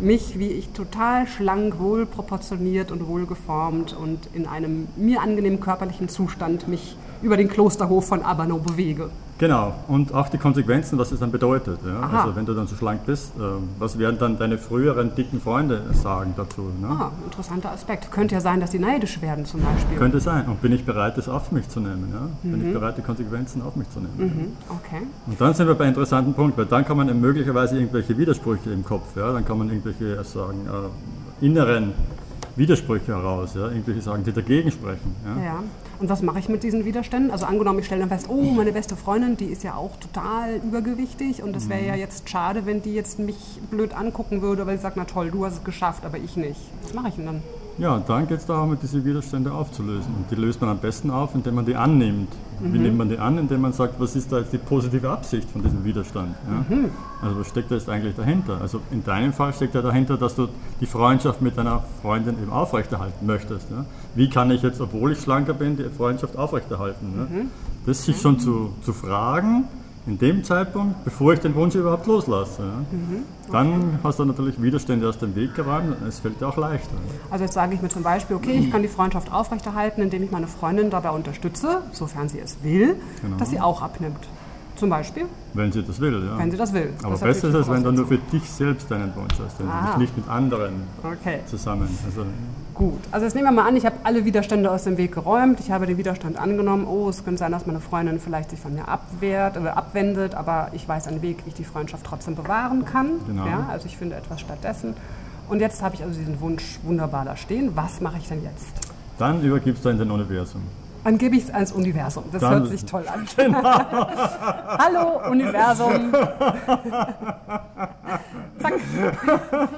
mich, 0.00 0.38
wie 0.38 0.48
ich 0.48 0.68
total 0.70 1.26
schlank, 1.26 1.78
wohlproportioniert 1.78 2.90
und 2.90 3.06
wohlgeformt 3.06 3.96
und 3.96 4.28
in 4.32 4.46
einem 4.46 4.88
mir 4.96 5.20
angenehmen 5.20 5.60
körperlichen 5.60 6.08
Zustand 6.08 6.68
mich 6.68 6.96
über 7.22 7.36
den 7.36 7.48
Klosterhof 7.48 8.06
von 8.06 8.22
Abano 8.22 8.58
bewege. 8.58 9.10
Genau, 9.38 9.72
und 9.86 10.12
auch 10.12 10.28
die 10.28 10.38
Konsequenzen, 10.38 10.98
was 10.98 11.12
es 11.12 11.20
dann 11.20 11.30
bedeutet. 11.30 11.78
Ja? 11.86 12.10
Also 12.10 12.34
wenn 12.34 12.44
du 12.44 12.54
dann 12.54 12.66
so 12.66 12.74
schlank 12.74 13.06
bist, 13.06 13.36
äh, 13.36 13.40
was 13.78 13.96
werden 13.96 14.18
dann 14.18 14.36
deine 14.36 14.58
früheren 14.58 15.14
dicken 15.14 15.40
Freunde 15.40 15.82
sagen 15.92 16.34
dazu? 16.36 16.62
Ne? 16.80 16.88
Ah, 16.88 17.12
interessanter 17.24 17.70
Aspekt. 17.70 18.10
Könnte 18.10 18.34
ja 18.34 18.40
sein, 18.40 18.58
dass 18.58 18.70
die 18.70 18.80
neidisch 18.80 19.22
werden 19.22 19.44
zum 19.44 19.60
Beispiel. 19.60 19.96
Könnte 19.96 20.18
sein. 20.18 20.46
Und 20.46 20.60
bin 20.60 20.72
ich 20.72 20.84
bereit, 20.84 21.16
das 21.16 21.28
auf 21.28 21.52
mich 21.52 21.68
zu 21.68 21.78
nehmen? 21.78 22.12
Ja? 22.12 22.28
Bin 22.42 22.66
ich 22.66 22.72
bereit, 22.72 22.98
die 22.98 23.02
Konsequenzen 23.02 23.62
auf 23.62 23.76
mich 23.76 23.88
zu 23.90 24.00
nehmen? 24.00 24.16
Mhm, 24.16 24.52
okay. 24.70 25.06
Und 25.26 25.40
dann 25.40 25.54
sind 25.54 25.68
wir 25.68 25.74
bei 25.76 25.84
einem 25.84 25.94
interessanten 25.94 26.34
Punkt, 26.34 26.58
weil 26.58 26.66
dann 26.66 26.84
kann 26.84 26.96
man 26.96 27.20
möglicherweise 27.20 27.76
irgendwelche 27.76 28.18
Widersprüche 28.18 28.70
im 28.70 28.84
Kopf, 28.84 29.16
ja? 29.16 29.32
dann 29.32 29.44
kann 29.44 29.56
man 29.56 29.68
irgendwelche 29.68 30.16
äh, 30.16 30.24
sagen, 30.24 30.66
äh, 30.66 31.44
inneren 31.46 31.92
Widersprüche 32.58 33.14
heraus, 33.14 33.54
ja? 33.54 33.68
irgendwelche 33.68 34.02
Sachen, 34.02 34.24
die 34.24 34.32
dagegen 34.32 34.70
sprechen. 34.70 35.14
Ja? 35.24 35.44
Ja. 35.44 35.62
Und 35.98 36.08
was 36.08 36.22
mache 36.22 36.38
ich 36.38 36.48
mit 36.48 36.62
diesen 36.62 36.84
Widerständen? 36.84 37.30
Also 37.30 37.46
angenommen, 37.46 37.78
ich 37.78 37.86
stelle 37.86 38.00
dann 38.00 38.08
fest, 38.08 38.26
oh, 38.28 38.42
meine 38.42 38.72
beste 38.72 38.96
Freundin, 38.96 39.36
die 39.36 39.46
ist 39.46 39.62
ja 39.62 39.74
auch 39.74 39.96
total 39.96 40.56
übergewichtig 40.56 41.42
und 41.42 41.56
es 41.56 41.68
wäre 41.68 41.84
ja 41.84 41.94
jetzt 41.94 42.28
schade, 42.28 42.66
wenn 42.66 42.82
die 42.82 42.94
jetzt 42.94 43.18
mich 43.18 43.60
blöd 43.70 43.94
angucken 43.94 44.42
würde, 44.42 44.66
weil 44.66 44.76
sie 44.76 44.82
sagt, 44.82 44.96
na 44.96 45.04
toll, 45.04 45.30
du 45.30 45.44
hast 45.44 45.54
es 45.54 45.64
geschafft, 45.64 46.04
aber 46.04 46.18
ich 46.18 46.36
nicht. 46.36 46.60
Was 46.82 46.94
mache 46.94 47.08
ich 47.08 47.14
denn 47.14 47.26
dann? 47.26 47.42
Ja, 47.78 47.94
und 47.94 48.08
dann 48.08 48.26
geht 48.26 48.38
es 48.38 48.46
darum, 48.46 48.76
diese 48.80 49.04
Widerstände 49.04 49.52
aufzulösen. 49.52 50.12
Und 50.14 50.30
die 50.30 50.34
löst 50.34 50.60
man 50.60 50.68
am 50.68 50.78
besten 50.78 51.10
auf, 51.10 51.34
indem 51.34 51.54
man 51.54 51.64
die 51.64 51.76
annimmt. 51.76 52.28
Mhm. 52.60 52.72
Wie 52.72 52.78
nimmt 52.78 52.98
man 52.98 53.08
die 53.08 53.18
an? 53.18 53.38
Indem 53.38 53.60
man 53.60 53.72
sagt, 53.72 54.00
was 54.00 54.16
ist 54.16 54.32
da 54.32 54.40
jetzt 54.40 54.52
die 54.52 54.58
positive 54.58 55.08
Absicht 55.08 55.48
von 55.48 55.62
diesem 55.62 55.84
Widerstand? 55.84 56.34
Ja? 56.46 56.76
Mhm. 56.76 56.90
Also 57.22 57.38
was 57.38 57.48
steckt 57.48 57.70
da 57.70 57.76
jetzt 57.76 57.88
eigentlich 57.88 58.16
dahinter? 58.16 58.60
Also 58.60 58.80
in 58.90 59.04
deinem 59.04 59.32
Fall 59.32 59.52
steckt 59.52 59.76
ja 59.76 59.82
dahinter, 59.82 60.16
dass 60.16 60.34
du 60.34 60.48
die 60.80 60.86
Freundschaft 60.86 61.40
mit 61.40 61.56
deiner 61.56 61.84
Freundin 62.02 62.34
eben 62.42 62.50
aufrechterhalten 62.50 63.24
möchtest. 63.26 63.70
Ja? 63.70 63.84
Wie 64.16 64.28
kann 64.28 64.50
ich 64.50 64.62
jetzt, 64.62 64.80
obwohl 64.80 65.12
ich 65.12 65.20
schlanker 65.20 65.54
bin, 65.54 65.76
die 65.76 65.84
Freundschaft 65.84 66.36
aufrechterhalten? 66.36 67.12
Ja? 67.16 67.36
Mhm. 67.36 67.50
Das 67.86 68.04
sich 68.04 68.20
schon 68.20 68.40
zu, 68.40 68.72
zu 68.82 68.92
fragen, 68.92 69.64
in 70.08 70.18
dem 70.18 70.42
Zeitpunkt, 70.42 71.04
bevor 71.04 71.34
ich 71.34 71.40
den 71.40 71.54
Wunsch 71.54 71.74
überhaupt 71.74 72.06
loslasse. 72.06 72.62
Ja? 72.62 72.96
Mhm. 72.96 73.22
Dann 73.52 73.98
hast 74.02 74.18
du 74.18 74.24
natürlich 74.24 74.60
Widerstände 74.60 75.08
aus 75.08 75.18
dem 75.18 75.34
Weg 75.36 75.54
geräumt 75.54 75.96
und 76.00 76.06
es 76.08 76.18
fällt 76.20 76.40
dir 76.40 76.48
auch 76.48 76.56
leichter. 76.56 76.94
Also 77.30 77.44
jetzt 77.44 77.54
sage 77.54 77.74
ich 77.74 77.82
mir 77.82 77.88
zum 77.88 78.02
Beispiel, 78.02 78.36
okay, 78.36 78.52
ich 78.52 78.70
kann 78.70 78.82
die 78.82 78.88
Freundschaft 78.88 79.30
aufrechterhalten, 79.32 80.02
indem 80.02 80.22
ich 80.22 80.30
meine 80.30 80.46
Freundin 80.46 80.90
dabei 80.90 81.10
unterstütze, 81.10 81.82
sofern 81.92 82.28
sie 82.28 82.40
es 82.40 82.62
will, 82.62 82.96
Genau. 83.22 83.36
dass 83.36 83.50
sie 83.50 83.60
auch 83.60 83.82
abnimmt. 83.82 84.28
Zum 84.78 84.90
Beispiel, 84.90 85.24
Wenn 85.54 85.72
sie 85.72 85.82
das 85.82 86.00
will, 86.00 86.24
ja. 86.24 86.38
wenn 86.38 86.50
sie 86.50 86.56
das 86.56 86.72
will. 86.72 86.90
Aber 87.02 87.10
Das 87.12 87.20
besser 87.20 87.48
ist 87.48 87.54
es, 87.54 87.68
wenn 87.68 87.82
du 87.82 87.90
nur 87.92 88.06
für 88.06 88.18
dich 88.18 88.48
selbst 88.48 88.88
deinen 88.90 89.14
Wunsch 89.16 89.34
hast, 89.44 89.58
du 89.58 89.64
Ah. 89.64 89.96
nicht 89.98 90.16
mit 90.16 90.28
anderen 90.28 90.74
Okay, 91.02 91.40
zusammen. 91.46 91.88
Also, 92.06 92.24
gut. 92.74 93.00
Also 93.10 93.24
jetzt 93.26 93.34
nehmen 93.34 93.48
wir 93.48 93.52
mal 93.52 93.66
an, 93.66 93.74
ich 93.74 93.84
habe 93.84 93.96
alle 94.04 94.24
Widerstände 94.24 94.70
aus 94.70 94.84
dem 94.84 94.96
Weg 94.96 95.12
geräumt, 95.12 95.58
ich 95.58 95.70
habe 95.72 95.86
den 95.86 95.98
Widerstand 95.98 96.36
angenommen, 96.38 96.86
oh, 96.86 97.08
es 97.08 97.24
könnte 97.24 97.38
sein, 97.40 97.50
dass 97.50 97.66
meine 97.66 97.80
Freundin 97.80 98.20
vielleicht 98.20 98.50
sich 98.50 98.60
von 98.60 98.72
mir 98.72 98.86
abwehrt 98.86 99.56
oder 99.56 99.76
abwendet, 99.76 100.34
aber 100.36 100.68
ich 100.72 100.88
weiß 100.88 101.08
einen 101.08 101.22
Weg, 101.22 101.38
wie 101.44 101.48
ich 101.48 101.54
die 101.54 101.64
Freundschaft 101.64 102.06
trotzdem 102.06 102.36
bewahren 102.36 102.84
kann. 102.84 103.08
Genau. 103.26 103.46
Ja, 103.46 103.66
also 103.70 103.86
ich 103.86 103.96
finde 103.96 104.14
etwas 104.14 104.40
stattdessen. 104.40 104.94
Und 105.48 105.60
jetzt 105.60 105.82
habe 105.82 105.96
ich 105.96 106.02
also 106.04 106.16
diesen 106.18 106.40
Wunsch 106.40 106.78
wunderbar 106.84 107.24
da 107.24 107.34
stehen. 107.36 107.72
Was 107.74 108.00
mache 108.00 108.18
ich 108.18 108.28
denn 108.28 108.42
jetzt? 108.44 108.74
dann 109.18 109.42
übergibst 109.42 109.84
du 109.84 109.88
in 109.88 109.98
den 109.98 110.12
Universum. 110.12 110.62
Dann 111.08 111.16
gebe 111.16 111.36
ich 111.36 111.44
es 111.44 111.50
ans 111.50 111.72
Universum. 111.72 112.24
Das 112.30 112.42
Dann- 112.42 112.50
hört 112.52 112.68
sich 112.68 112.84
toll 112.84 113.02
an. 113.08 113.24
Hallo 114.78 115.30
Universum. 115.30 116.12
Zack. 118.58 118.74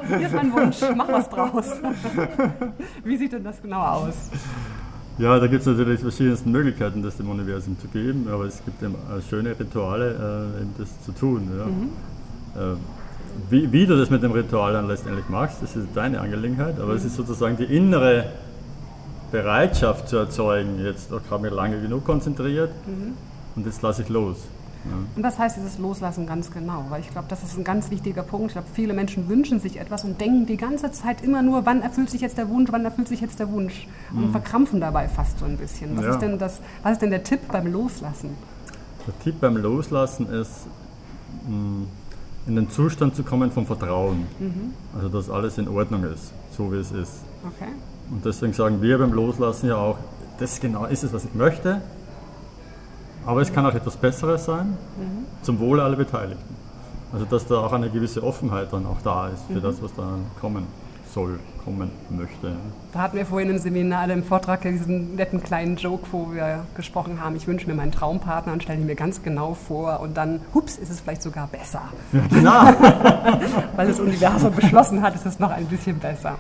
Hier 0.09 0.27
ist 0.27 0.35
mein 0.35 0.53
Wunsch. 0.53 0.79
Mach 0.97 1.07
was 1.07 1.29
draus. 1.31 1.67
Wie 3.05 3.17
sieht 3.17 3.33
denn 3.33 3.45
das 3.45 3.63
genau 3.63 3.81
aus? 3.81 4.15
Ja, 5.19 5.39
da 5.39 5.47
gibt 5.47 5.61
es 5.61 5.69
natürlich 5.69 5.99
die 5.99 6.03
verschiedensten 6.03 6.51
Möglichkeiten, 6.51 7.01
das 7.01 7.17
dem 7.17 7.31
Universum 7.31 7.79
zu 7.79 7.87
geben, 7.87 8.27
aber 8.29 8.47
es 8.47 8.65
gibt 8.65 8.83
eben 8.83 8.97
äh, 8.97 9.23
schöne 9.23 9.51
Rituale, 9.57 10.51
äh, 10.59 10.63
eben 10.63 10.75
das 10.79 11.01
zu 11.05 11.13
tun. 11.13 11.49
Ja. 12.57 12.61
Äh, 12.61 12.77
wie, 13.51 13.71
wie 13.71 13.87
du 13.87 13.97
das 13.97 14.11
mit 14.11 14.25
dem 14.25 14.33
Ritual 14.33 14.73
dann 14.73 14.89
letztendlich 14.89 15.29
machst, 15.29 15.63
das 15.63 15.77
ist 15.77 15.87
deine 15.95 16.21
Angelegenheit, 16.21 16.81
aber 16.81 16.95
es 16.95 17.05
ist 17.05 17.15
sozusagen 17.15 17.57
die 17.57 17.67
innere 17.67 18.25
Bereitschaft 19.31 20.09
zu 20.09 20.17
erzeugen. 20.17 20.79
Jetzt 20.85 21.11
ich 21.13 21.31
habe 21.31 21.43
mich 21.43 21.53
lange 21.53 21.81
genug 21.81 22.05
konzentriert 22.05 22.71
und 23.57 23.67
jetzt 23.67 23.83
lasse 23.83 24.03
ich 24.03 24.09
los. 24.09 24.37
Ja. 24.85 24.93
Und 25.15 25.23
was 25.23 25.39
heißt 25.39 25.59
dieses 25.59 25.79
Loslassen 25.79 26.27
ganz 26.27 26.51
genau? 26.51 26.87
Weil 26.89 27.03
ich 27.03 27.11
glaube, 27.11 27.27
das 27.29 27.43
ist 27.43 27.57
ein 27.59 27.65
ganz 27.65 27.91
wichtiger 27.91 28.23
Punkt. 28.23 28.47
Ich 28.47 28.53
glaube, 28.55 28.69
viele 28.73 28.95
Menschen 28.95 29.29
wünschen 29.29 29.61
sich 29.61 29.79
etwas 29.79 30.05
und 30.05 30.19
denken 30.19 30.47
die 30.47 30.57
ganze 30.57 30.91
Zeit 30.91 31.23
immer 31.23 31.43
nur, 31.43 31.67
wann 31.67 31.83
erfüllt 31.83 32.09
sich 32.09 32.23
jetzt 32.23 32.39
der 32.39 32.49
Wunsch, 32.49 32.73
wann 32.73 32.85
erfüllt 32.87 33.07
sich 33.09 33.21
jetzt 33.21 33.39
der 33.41 33.51
Wunsch. 33.53 33.87
Und 34.15 34.31
verkrampfen 34.31 34.81
dabei 34.81 35.07
fast 35.07 35.39
so 35.39 35.45
ein 35.45 35.59
bisschen. 35.59 35.97
Was, 35.99 36.05
Ja. 36.07 36.11
ist 36.13 36.23
denn 36.23 36.39
das, 36.39 36.61
was 36.83 36.93
ist 36.93 37.03
denn 37.03 37.11
der 37.11 37.23
Tipp 37.23 37.41
beim 37.53 37.71
Loslassen? 37.71 38.31
Der 39.07 39.19
Tipp 39.23 39.39
beim 39.41 39.59
Loslassen 39.59 40.27
ist, 40.31 40.67
mh, 41.47 41.87
in 42.47 42.57
den 42.57 42.71
Zustand 42.71 43.15
zu 43.15 43.23
kommen 43.23 43.51
vom 43.53 43.67
Vertrauen. 43.67 44.27
Also, 44.95 45.11
dass 45.11 45.29
alles 45.29 45.59
in 45.59 45.69
Ordnung 45.69 46.05
ist, 46.05 46.33
so 46.57 46.73
wie 46.73 46.77
es 46.77 46.91
ist. 46.91 47.13
Okay. 47.47 47.71
Und 48.11 48.25
deswegen 48.25 48.53
sagen 48.53 48.83
wir 48.83 48.99
beim 48.99 49.13
Loslassen 49.13 49.69
ja 49.69 49.77
auch, 49.77 49.99
das 50.39 50.61
genau 50.61 50.87
ist 50.87 51.03
es, 51.03 51.13
was 51.13 51.25
ich 51.25 51.35
möchte, 51.35 51.81
aber 53.27 53.43
es 53.43 53.53
kann 53.53 53.67
auch 53.67 53.75
etwas 53.75 53.97
Besseres 53.97 54.45
sein, 54.47 54.77
zum 55.43 55.59
Wohle 55.61 55.83
aller 55.83 55.97
Beteiligten. 55.97 56.57
Also 57.13 57.27
dass 57.27 57.47
da 57.47 57.57
auch 57.57 57.73
eine 57.73 57.91
gewisse 57.91 58.23
Offenheit 58.23 58.73
dann 58.73 58.87
auch 58.87 59.01
da 59.03 59.29
ist 59.29 59.45
für 59.53 59.61
das, 59.61 59.83
was 59.83 59.95
da 59.95 60.15
kommen 60.41 60.67
soll, 61.13 61.39
kommen 61.65 61.91
möchte. 62.09 62.57
Da 62.93 63.01
hatten 63.01 63.17
wir 63.17 63.27
vorhin 63.27 63.51
im 63.51 63.59
Seminar, 63.59 64.09
im 64.11 64.23
Vortrag 64.23 64.63
diesen 64.63 65.17
netten 65.17 65.43
kleinen 65.43 65.77
Joke, 65.77 66.07
wo 66.13 66.33
wir 66.33 66.65
gesprochen 66.77 67.21
haben, 67.21 67.37
ich 67.37 67.47
wünsche 67.47 67.67
mir 67.67 67.75
meinen 67.75 67.93
Traumpartner 67.93 68.53
und 68.53 68.63
stelle 68.63 68.81
ihn 68.81 68.87
mir 68.87 68.95
ganz 68.95 69.23
genau 69.23 69.55
vor 69.55 70.01
und 70.01 70.17
dann, 70.17 70.41
hups, 70.55 70.77
ist 70.77 70.91
es 70.91 71.01
vielleicht 71.01 71.23
sogar 71.23 71.47
besser. 71.49 71.83
Ja, 72.13 72.21
genau. 72.29 72.63
Weil 73.77 73.89
das 73.89 74.01
Universum 74.01 74.55
beschlossen 74.55 75.03
hat, 75.03 75.15
ist 75.15 75.27
es 75.27 75.39
noch 75.39 75.51
ein 75.51 75.67
bisschen 75.67 75.99
besser. 75.99 76.37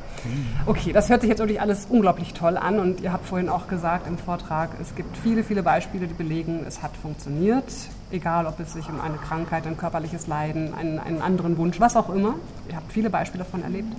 Okay, 0.66 0.92
das 0.92 1.08
hört 1.08 1.20
sich 1.20 1.30
jetzt 1.30 1.38
wirklich 1.38 1.60
alles 1.60 1.86
unglaublich 1.88 2.32
toll 2.32 2.56
an 2.56 2.78
und 2.78 3.00
ihr 3.00 3.12
habt 3.12 3.26
vorhin 3.26 3.48
auch 3.48 3.68
gesagt 3.68 4.06
im 4.06 4.18
Vortrag, 4.18 4.70
es 4.80 4.94
gibt 4.94 5.16
viele, 5.16 5.44
viele 5.44 5.62
Beispiele, 5.62 6.06
die 6.06 6.14
belegen, 6.14 6.64
es 6.66 6.82
hat 6.82 6.96
funktioniert 6.96 7.64
egal 8.10 8.46
ob 8.46 8.58
es 8.60 8.72
sich 8.72 8.88
um 8.88 9.00
eine 9.00 9.16
Krankheit, 9.16 9.66
ein 9.66 9.76
körperliches 9.76 10.26
Leiden, 10.26 10.74
einen, 10.74 10.98
einen 10.98 11.22
anderen 11.22 11.56
Wunsch, 11.58 11.80
was 11.80 11.96
auch 11.96 12.10
immer. 12.10 12.34
Ihr 12.68 12.76
habt 12.76 12.92
viele 12.92 13.10
Beispiele 13.10 13.44
davon 13.44 13.62
erlebt. 13.62 13.92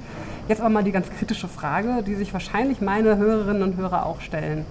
Jetzt 0.48 0.60
aber 0.60 0.70
mal 0.70 0.84
die 0.84 0.92
ganz 0.92 1.10
kritische 1.10 1.48
Frage, 1.48 2.04
die 2.04 2.16
sich 2.16 2.34
wahrscheinlich 2.34 2.82
meine 2.82 3.18
Hörerinnen 3.18 3.64
und 3.64 3.78
Hörer 3.78 4.06
auch 4.06 4.22
stellen. 4.22 4.66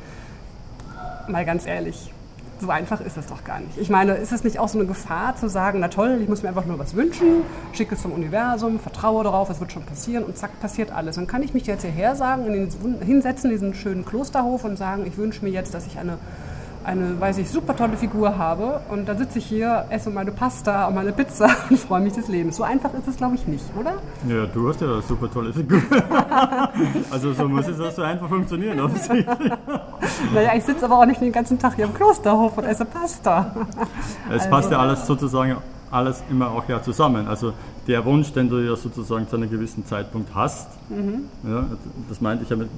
Mal 1.29 1.45
ganz 1.45 1.67
ehrlich, 1.67 2.13
so 2.61 2.71
einfach 2.71 3.01
ist 3.01 3.17
es 3.17 3.27
doch 3.27 3.45
gar 3.45 3.61
nicht. 3.61 3.79
Ich 3.79 3.89
meine, 3.89 4.15
ist 4.15 4.33
es 4.33 4.45
nicht 4.45 4.59
auch 4.59 4.69
so 4.69 4.79
eine 4.79 4.87
Gefahr 4.87 5.37
zu 5.37 5.49
sagen, 5.49 5.81
na 5.81 5.89
toll, 5.89 6.19
ich 6.21 6.29
muss 6.29 6.43
mir 6.43 6.51
einfach 6.51 6.67
nur 6.67 6.79
was 6.79 6.95
wünschen, 6.95 7.43
schicke 7.73 7.95
es 7.95 8.03
zum 8.03 8.13
Universum, 8.13 8.79
vertraue 8.79 9.25
darauf, 9.25 9.49
es 9.49 9.61
wird 9.61 9.73
schon 9.73 9.85
passieren 9.85 10.25
und 10.25 10.37
zack, 10.37 10.61
passiert 10.61 10.93
alles. 10.93 11.17
Und 11.17 11.27
kann 11.27 11.43
ich 11.43 11.55
mich 11.55 11.67
jetzt 11.67 11.83
hierher 11.83 12.17
sagen, 12.17 12.47
in 12.47 12.53
den, 12.53 13.03
hinsetzen, 13.03 13.51
in 13.51 13.57
diesen 13.57 13.75
schönen 13.75 14.05
Klosterhof 14.05 14.65
und 14.65 14.77
sagen, 14.77 15.07
ich 15.07 15.17
wünsche 15.17 15.45
mir 15.45 15.51
jetzt, 15.51 15.73
dass 15.73 15.87
ich 15.87 15.99
eine 15.99 16.19
eine, 16.91 17.21
weiß 17.21 17.39
ich, 17.39 17.49
super 17.49 17.77
tolle 17.77 17.97
Figur 17.97 18.37
habe 18.37 18.81
und 18.89 19.09
dann 19.09 19.17
sitze 19.17 19.39
ich 19.39 19.47
hier, 19.47 19.87
esse 19.91 20.11
meine 20.11 20.33
Pasta 20.33 20.89
und 20.89 20.95
meine 20.95 21.13
Pizza 21.13 21.49
und 21.71 21.79
freue 21.79 22.01
mich 22.01 22.15
des 22.15 22.29
Lebens. 22.29 22.57
So 22.57 22.65
einfach 22.65 22.93
ist 22.95 23.07
es, 23.07 23.17
glaube 23.17 23.37
ich, 23.37 23.47
nicht, 23.47 23.65
oder? 23.79 23.95
Ja, 24.29 24.47
du 24.47 24.69
hast 24.69 24.81
ja 24.81 24.89
eine 24.89 25.03
super 25.03 25.31
tolle 25.31 25.53
Figur. 25.53 25.81
also 27.11 27.33
so 27.33 27.49
muss 27.49 27.69
es 27.69 27.81
auch 27.81 27.93
so 27.93 28.03
einfach 28.03 28.29
funktionieren, 28.29 28.81
offensichtlich. 28.81 29.27
naja, 30.35 30.51
ich 30.57 30.65
sitze 30.65 30.85
aber 30.85 30.99
auch 30.99 31.07
nicht 31.07 31.21
den 31.21 31.33
ganzen 31.33 31.59
Tag 31.59 31.77
hier 31.77 31.85
im 31.85 31.95
Klosterhof 31.95 32.59
und 32.59 32.65
esse 32.65 32.85
Pasta. 32.85 33.55
Es 34.29 34.43
also, 34.43 34.51
passt 34.51 34.71
ja 34.71 34.79
alles 34.81 35.07
sozusagen 35.07 35.57
alles 35.91 36.23
immer 36.31 36.51
auch 36.51 36.69
ja 36.69 36.81
zusammen. 36.83 37.27
Also 37.27 37.53
der 37.87 38.05
Wunsch, 38.05 38.33
den 38.33 38.49
du 38.49 38.59
ja 38.59 38.77
sozusagen 38.77 39.29
zu 39.29 39.37
einem 39.37 39.51
gewissen 39.51 39.85
Zeitpunkt 39.85 40.35
hast, 40.35 40.69
mhm. 40.89 41.25
ja, 41.45 41.67
das 42.09 42.21
meinte 42.21 42.45
ich 42.45 42.51
ja 42.51 42.57
mit, 42.57 42.69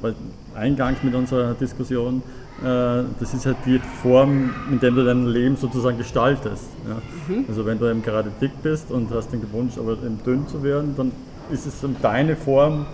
eingangs 0.54 1.02
mit 1.02 1.14
unserer 1.14 1.54
Diskussion, 1.54 2.23
das 2.61 3.35
ist 3.35 3.47
halt 3.47 3.56
die 3.66 3.80
Form, 4.02 4.50
in 4.71 4.78
der 4.78 4.92
du 4.92 5.04
dein 5.04 5.26
Leben 5.26 5.56
sozusagen 5.56 5.99
gestaltest. 5.99 6.68
Ja. 6.88 7.35
Mhm. 7.35 7.44
Also 7.49 7.66
wenn 7.66 7.78
du 7.78 7.90
eben 7.90 8.02
gerade 8.02 8.30
dick 8.40 8.52
bist 8.62 8.90
und 8.90 9.11
hast 9.11 9.32
den 9.32 9.42
Wunsch, 9.52 9.78
aber 9.78 9.92
eben 9.92 10.21
dünn 10.25 10.47
zu 10.47 10.62
werden, 10.62 10.94
dann 10.97 11.12
ist 11.50 11.66
es 11.66 11.75
deine 12.00 12.37
Form, 12.37 12.87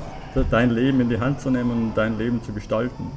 dein 0.51 0.71
Leben 0.71 1.01
in 1.01 1.09
die 1.09 1.21
Hand 1.21 1.41
zu 1.41 1.51
nehmen 1.51 1.71
und 1.71 1.93
dein 1.97 2.19
Leben 2.19 2.43
zu 2.43 2.53
gestalten. 2.53 3.11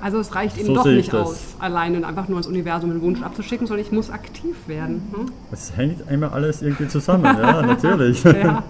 Also 0.00 0.18
es 0.18 0.34
reicht 0.34 0.56
eben 0.56 0.66
so 0.66 0.74
doch 0.74 0.84
nicht 0.86 1.12
aus, 1.12 1.56
alleine 1.58 2.06
einfach 2.06 2.28
nur 2.28 2.38
ins 2.38 2.46
Universum 2.46 2.90
einen 2.90 3.02
Wunsch 3.02 3.20
abzuschicken, 3.20 3.66
sondern 3.66 3.84
ich 3.84 3.90
muss 3.90 4.10
aktiv 4.10 4.56
werden. 4.68 5.02
Hm? 5.12 5.26
Es 5.50 5.76
hängt 5.76 6.08
immer 6.08 6.32
alles 6.32 6.62
irgendwie 6.62 6.86
zusammen, 6.86 7.24
ja, 7.24 7.62
natürlich. 7.66 8.22
ja. 8.22 8.32
Ja, 8.32 8.64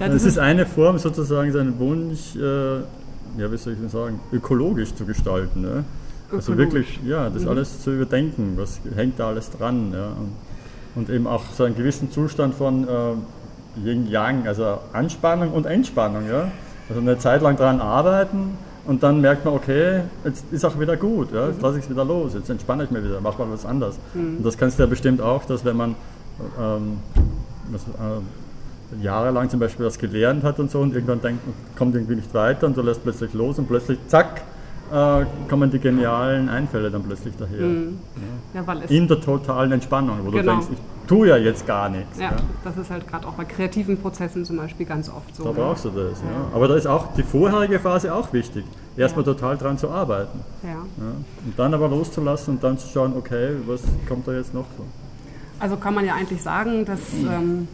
das 0.00 0.14
es 0.14 0.24
ist 0.24 0.38
eine 0.38 0.66
Form 0.66 0.98
sozusagen, 0.98 1.52
seinen 1.52 1.78
Wunsch, 1.78 2.34
äh, 2.34 2.78
ja, 3.40 3.52
wie 3.52 3.56
soll 3.56 3.74
ich 3.74 3.78
denn 3.78 3.88
sagen, 3.88 4.18
ökologisch 4.32 4.92
zu 4.94 5.04
gestalten. 5.04 5.62
Ja? 5.62 5.84
Also 6.30 6.58
wirklich, 6.58 7.00
ja, 7.06 7.30
das 7.30 7.42
mhm. 7.42 7.48
alles 7.48 7.82
zu 7.82 7.92
überdenken, 7.92 8.54
was 8.56 8.80
hängt 8.94 9.18
da 9.18 9.28
alles 9.28 9.50
dran. 9.50 9.92
Ja? 9.92 10.12
Und, 10.94 11.10
eben 11.10 11.26
auch 11.26 11.44
so 11.56 11.64
einen 11.64 11.76
gewissen 11.76 12.10
Zustand 12.10 12.54
von 12.54 12.86
äh, 12.88 13.86
Yin-Yang, 13.86 14.46
also 14.46 14.78
Anspannung 14.92 15.52
und 15.52 15.64
Entspannung. 15.64 16.28
Ja? 16.28 16.50
Also 16.88 17.00
eine 17.00 17.18
Zeit 17.18 17.40
lang 17.40 17.56
daran 17.56 17.80
arbeiten 17.80 18.58
und 18.86 19.02
dann 19.02 19.20
merkt 19.20 19.44
man, 19.44 19.54
okay, 19.54 20.02
jetzt 20.24 20.44
ist 20.50 20.64
auch 20.64 20.78
wieder 20.80 20.96
gut, 20.96 21.32
ja? 21.32 21.48
jetzt 21.48 21.62
lasse 21.62 21.78
ich 21.78 21.84
es 21.84 21.90
wieder 21.90 22.04
los, 22.04 22.34
jetzt 22.34 22.50
entspanne 22.50 22.84
ich 22.84 22.90
mich 22.90 23.04
wieder, 23.04 23.20
mache 23.20 23.38
mal 23.40 23.52
was 23.52 23.64
anderes. 23.64 23.98
Mhm. 24.14 24.38
Und 24.38 24.46
das 24.46 24.58
kannst 24.58 24.78
du 24.78 24.82
ja 24.82 24.88
bestimmt 24.88 25.20
auch, 25.20 25.44
dass 25.44 25.64
wenn 25.64 25.76
man 25.76 25.94
ähm, 26.60 26.98
was, 27.70 27.82
äh, 27.82 29.02
jahrelang 29.02 29.50
zum 29.50 29.60
Beispiel 29.60 29.86
was 29.86 29.98
gelernt 29.98 30.42
hat 30.42 30.58
und 30.58 30.70
so 30.70 30.80
und 30.80 30.94
irgendwann 30.94 31.20
denkt, 31.20 31.42
kommt 31.76 31.94
irgendwie 31.94 32.16
nicht 32.16 32.32
weiter 32.34 32.66
und 32.66 32.76
du 32.76 32.82
lässt 32.82 33.02
plötzlich 33.02 33.34
los 33.34 33.58
und 33.58 33.68
plötzlich 33.68 33.98
zack, 34.08 34.42
äh, 34.92 35.26
kommen 35.48 35.70
die 35.70 35.78
genialen 35.78 36.48
Einfälle 36.48 36.90
dann 36.90 37.02
plötzlich 37.02 37.34
daher. 37.36 37.66
Mhm. 37.66 37.98
Ja. 38.54 38.62
Ja, 38.62 38.72
In 38.88 39.08
der 39.08 39.20
totalen 39.20 39.72
Entspannung, 39.72 40.18
wo 40.24 40.30
genau. 40.30 40.42
du 40.42 40.48
denkst, 40.48 40.66
ich 40.72 41.08
tue 41.08 41.28
ja 41.28 41.36
jetzt 41.36 41.66
gar 41.66 41.88
nichts. 41.88 42.18
Ja, 42.18 42.30
ja. 42.30 42.36
das 42.64 42.76
ist 42.76 42.90
halt 42.90 43.06
gerade 43.06 43.26
auch 43.26 43.34
bei 43.34 43.44
kreativen 43.44 43.98
Prozessen 43.98 44.44
zum 44.44 44.56
Beispiel 44.56 44.86
ganz 44.86 45.08
oft 45.08 45.34
so. 45.34 45.44
Da 45.44 45.52
brauchst 45.52 45.84
du 45.84 45.90
das. 45.90 46.20
Aber 46.54 46.68
da 46.68 46.76
ist 46.76 46.86
auch 46.86 47.14
die 47.14 47.22
vorherige 47.22 47.78
Phase 47.78 48.14
auch 48.14 48.32
wichtig. 48.32 48.64
Erstmal 48.96 49.24
total 49.24 49.56
dran 49.56 49.78
zu 49.78 49.88
arbeiten. 49.90 50.40
Und 50.62 51.58
dann 51.58 51.74
aber 51.74 51.88
loszulassen 51.88 52.54
und 52.54 52.64
dann 52.64 52.78
zu 52.78 52.88
schauen, 52.88 53.14
okay, 53.16 53.56
was 53.66 53.82
kommt 54.08 54.26
da 54.26 54.32
jetzt 54.32 54.54
noch 54.54 54.66
so. 54.76 54.84
Also 55.60 55.76
kann 55.76 55.94
man 55.94 56.04
ja 56.04 56.14
eigentlich 56.14 56.40
sagen, 56.40 56.84
dass, 56.84 57.00
ähm, 57.14 57.66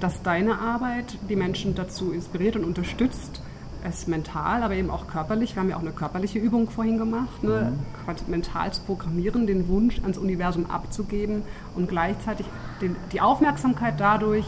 dass 0.00 0.22
deine 0.22 0.58
Arbeit 0.58 1.18
die 1.28 1.36
Menschen 1.36 1.74
dazu 1.74 2.12
inspiriert 2.12 2.56
und 2.56 2.64
unterstützt, 2.64 3.42
es 3.84 4.06
mental, 4.06 4.62
aber 4.62 4.74
eben 4.74 4.90
auch 4.90 5.06
körperlich. 5.06 5.54
Wir 5.54 5.62
haben 5.62 5.70
ja 5.70 5.76
auch 5.76 5.82
eine 5.82 5.92
körperliche 5.92 6.38
Übung 6.38 6.70
vorhin 6.70 6.98
gemacht, 6.98 7.42
ne? 7.42 7.72
mhm. 7.72 8.30
mental 8.30 8.72
zu 8.72 8.82
programmieren, 8.82 9.46
den 9.46 9.68
Wunsch 9.68 10.00
ans 10.02 10.18
Universum 10.18 10.70
abzugeben 10.70 11.42
und 11.74 11.88
gleichzeitig 11.88 12.46
den, 12.80 12.96
die 13.12 13.20
Aufmerksamkeit 13.20 13.94
dadurch 13.98 14.46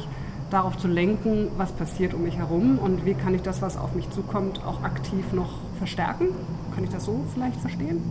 darauf 0.51 0.77
zu 0.77 0.89
lenken, 0.89 1.49
was 1.57 1.73
passiert 1.73 2.13
um 2.13 2.25
mich 2.25 2.37
herum 2.37 2.79
und 2.79 3.05
wie 3.07 3.15
kann 3.15 3.35
ich 3.35 3.43
das, 3.43 3.63
was 3.63 3.77
auf 3.77 3.95
mich 3.95 4.11
zukommt, 4.11 4.65
auch 4.67 4.83
aktiv 4.83 5.33
noch 5.33 5.59
verstärken. 5.79 6.29
Kann 6.75 6.85
ich 6.85 6.91
das 6.91 7.05
so 7.05 7.25
vielleicht 7.33 7.61
verstehen? 7.61 8.03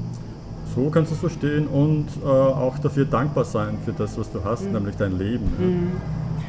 So 0.75 0.89
kannst 0.89 1.11
du 1.11 1.15
es 1.15 1.19
verstehen 1.19 1.67
und 1.67 2.07
äh, 2.23 2.27
auch 2.27 2.77
dafür 2.79 3.05
dankbar 3.05 3.43
sein 3.43 3.77
für 3.83 3.91
das, 3.91 4.17
was 4.17 4.31
du 4.31 4.43
hast, 4.43 4.65
mhm. 4.65 4.73
nämlich 4.73 4.95
dein 4.95 5.17
Leben. 5.17 5.45
Mhm. 5.57 5.91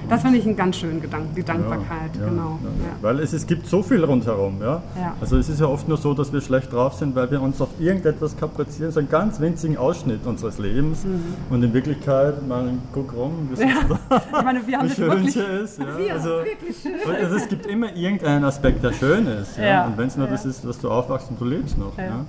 Das 0.08 0.22
finde 0.22 0.38
ich 0.38 0.46
einen 0.46 0.56
ganz 0.56 0.76
schönen 0.76 1.00
Gedanken, 1.00 1.34
die 1.34 1.42
Dankbarkeit, 1.42 2.14
ja, 2.14 2.20
ja, 2.22 2.28
genau. 2.28 2.58
Ja. 2.62 2.90
Weil 3.00 3.20
es, 3.20 3.32
es 3.32 3.46
gibt 3.46 3.66
so 3.66 3.82
viel 3.82 4.04
rundherum. 4.04 4.60
Ja? 4.60 4.82
Also 5.20 5.36
es 5.36 5.48
ist 5.48 5.60
ja 5.60 5.66
oft 5.66 5.88
nur 5.88 5.96
so, 5.96 6.14
dass 6.14 6.32
wir 6.32 6.40
schlecht 6.40 6.72
drauf 6.72 6.94
sind, 6.94 7.14
weil 7.14 7.30
wir 7.30 7.40
uns 7.40 7.60
auf 7.60 7.68
irgendetwas 7.78 8.36
kaprizieren, 8.36 8.92
so 8.92 9.00
einen 9.00 9.08
ganz 9.08 9.40
winzigen 9.40 9.76
Ausschnitt 9.76 10.26
unseres 10.26 10.58
Lebens. 10.58 11.04
Mhm. 11.04 11.20
Und 11.50 11.62
in 11.62 11.72
Wirklichkeit, 11.72 12.46
man 12.46 12.80
guck 12.92 13.14
rum, 13.14 13.48
wie, 13.50 13.62
ich 13.62 14.42
meine, 14.42 14.66
wir 14.66 14.78
haben 14.78 14.88
wie 14.88 14.94
schön 14.94 15.28
sie 15.28 15.40
ist. 15.40 15.78
Ja? 15.78 15.98
Wir 15.98 16.12
also, 16.14 16.28
wirklich 16.44 16.76
schön. 16.82 16.94
Also 17.14 17.36
es 17.36 17.48
gibt 17.48 17.66
immer 17.66 17.94
irgendeinen 17.94 18.44
Aspekt, 18.44 18.82
der 18.82 18.92
schön 18.92 19.26
ist. 19.26 19.56
Ja? 19.58 19.86
Und 19.86 19.98
wenn 19.98 20.08
es 20.08 20.16
nur 20.16 20.26
das 20.26 20.44
ist, 20.44 20.64
dass 20.64 20.78
du 20.78 20.90
aufwachst 20.90 21.30
und 21.30 21.40
du 21.40 21.44
lebst 21.44 21.78
noch. 21.78 21.96
Ja. 21.96 22.24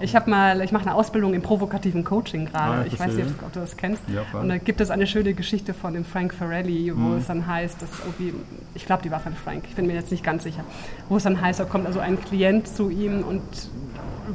Ich 0.00 0.16
habe 0.16 0.30
mal, 0.30 0.60
ich 0.62 0.72
mache 0.72 0.86
eine 0.86 0.94
Ausbildung 0.94 1.34
im 1.34 1.42
provokativen 1.42 2.04
Coaching 2.04 2.46
gerade. 2.46 2.80
Ah, 2.82 2.84
ich 2.86 2.98
weiß 2.98 3.14
nicht, 3.14 3.28
ob 3.42 3.52
du 3.52 3.60
das 3.60 3.76
kennst. 3.76 4.02
und 4.40 4.48
da 4.48 4.58
gibt 4.58 4.80
es 4.80 4.90
eine 4.90 5.06
schöne 5.06 5.34
Geschichte 5.34 5.74
von 5.74 5.94
dem 5.94 6.04
Frank 6.04 6.34
Farelli, 6.34 6.92
wo 6.94 7.00
mhm 7.00 7.16
es 7.18 7.26
dann 7.26 7.46
heißt, 7.46 7.80
dass 7.82 7.90
irgendwie, 8.00 8.34
ich 8.74 8.86
glaube, 8.86 9.02
die 9.02 9.10
war 9.10 9.20
von 9.20 9.34
Frank, 9.34 9.64
ich 9.68 9.74
bin 9.74 9.86
mir 9.86 9.94
jetzt 9.94 10.10
nicht 10.10 10.24
ganz 10.24 10.42
sicher, 10.44 10.64
wo 11.08 11.16
es 11.16 11.24
dann 11.24 11.40
heißt, 11.40 11.60
da 11.60 11.64
kommt 11.64 11.86
also 11.86 12.00
ein 12.00 12.20
Klient 12.20 12.68
zu 12.68 12.88
ihm 12.88 13.22
und 13.22 13.42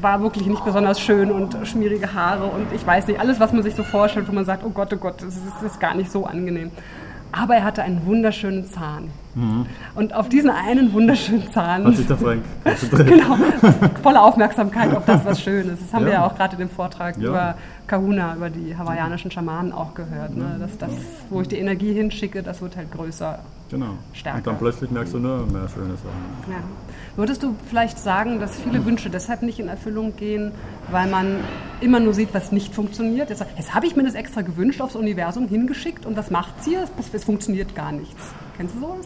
war 0.01 0.21
wirklich 0.21 0.45
nicht 0.45 0.63
besonders 0.65 0.99
schön 0.99 1.31
und 1.31 1.55
schmierige 1.67 2.13
Haare 2.13 2.45
und 2.45 2.67
ich 2.73 2.85
weiß 2.85 3.07
nicht, 3.07 3.19
alles, 3.19 3.39
was 3.39 3.53
man 3.53 3.63
sich 3.63 3.75
so 3.75 3.83
vorstellt, 3.83 4.27
wo 4.27 4.33
man 4.33 4.45
sagt, 4.45 4.63
oh 4.65 4.69
Gott, 4.69 4.91
oh 4.93 4.97
Gott, 4.97 5.21
das 5.21 5.35
ist, 5.35 5.45
das 5.61 5.71
ist 5.73 5.79
gar 5.79 5.95
nicht 5.95 6.11
so 6.11 6.25
angenehm. 6.25 6.71
Aber 7.37 7.55
er 7.55 7.63
hatte 7.63 7.83
einen 7.83 8.05
wunderschönen 8.05 8.65
Zahn. 8.65 9.09
Mhm. 9.35 9.65
Und 9.93 10.13
auf 10.13 10.29
diesen 10.29 10.49
einen 10.49 10.93
wunderschönen 10.93 11.51
Zahn. 11.51 11.83
Hat 11.83 11.95
sich 11.95 12.07
der 12.07 12.17
Frank 12.17 12.43
Genau, 12.91 13.37
volle 14.01 14.21
Aufmerksamkeit 14.21 14.95
auf 14.95 15.03
das, 15.05 15.25
was 15.25 15.41
schön 15.41 15.67
ist. 15.69 15.83
Das 15.83 15.93
haben 15.93 16.03
ja. 16.03 16.07
wir 16.07 16.13
ja 16.13 16.25
auch 16.25 16.35
gerade 16.35 16.53
in 16.53 16.59
dem 16.59 16.69
Vortrag 16.69 17.17
ja. 17.17 17.29
über 17.29 17.55
Kahuna, 17.87 18.35
über 18.35 18.49
die 18.49 18.75
hawaiianischen 18.77 19.31
Schamanen 19.31 19.73
auch 19.73 19.93
gehört. 19.93 20.35
Ne? 20.35 20.55
Dass 20.59 20.77
das, 20.77 20.91
wo 21.29 21.41
ich 21.41 21.49
die 21.49 21.57
Energie 21.57 21.93
hinschicke, 21.93 22.41
das 22.41 22.61
wird 22.61 22.77
halt 22.77 22.91
größer. 22.91 23.39
Genau. 23.69 23.97
Stärker. 24.13 24.37
Und 24.37 24.47
dann 24.47 24.57
plötzlich 24.57 24.89
merkst 24.91 25.13
du 25.13 25.19
nur 25.19 25.45
mehr 25.47 25.67
schöne 25.67 25.95
Sachen. 25.95 26.49
Ja. 26.49 26.57
Würdest 27.15 27.43
du 27.43 27.55
vielleicht 27.69 27.97
sagen, 27.97 28.41
dass 28.41 28.57
viele 28.59 28.83
Wünsche 28.83 29.09
deshalb 29.09 29.41
nicht 29.41 29.59
in 29.59 29.69
Erfüllung 29.69 30.17
gehen, 30.17 30.51
weil 30.91 31.07
man 31.07 31.39
immer 31.79 32.01
nur 32.01 32.13
sieht, 32.13 32.33
was 32.33 32.51
nicht 32.51 32.75
funktioniert? 32.75 33.29
Jetzt, 33.29 33.45
jetzt 33.57 33.73
habe 33.73 33.87
ich 33.87 33.95
mir 33.95 34.03
das 34.03 34.15
extra 34.15 34.41
gewünscht, 34.41 34.81
aufs 34.81 34.97
Universum 34.97 35.47
hingeschickt 35.47 36.05
und 36.05 36.17
was 36.17 36.29
macht 36.29 36.61
sie? 36.61 36.75
Es, 36.75 36.89
es 37.13 37.23
funktioniert 37.23 37.73
gar 37.73 37.93
nichts. 37.93 38.21
Kennst 38.57 38.75
du 38.75 38.81
sowas? 38.81 39.05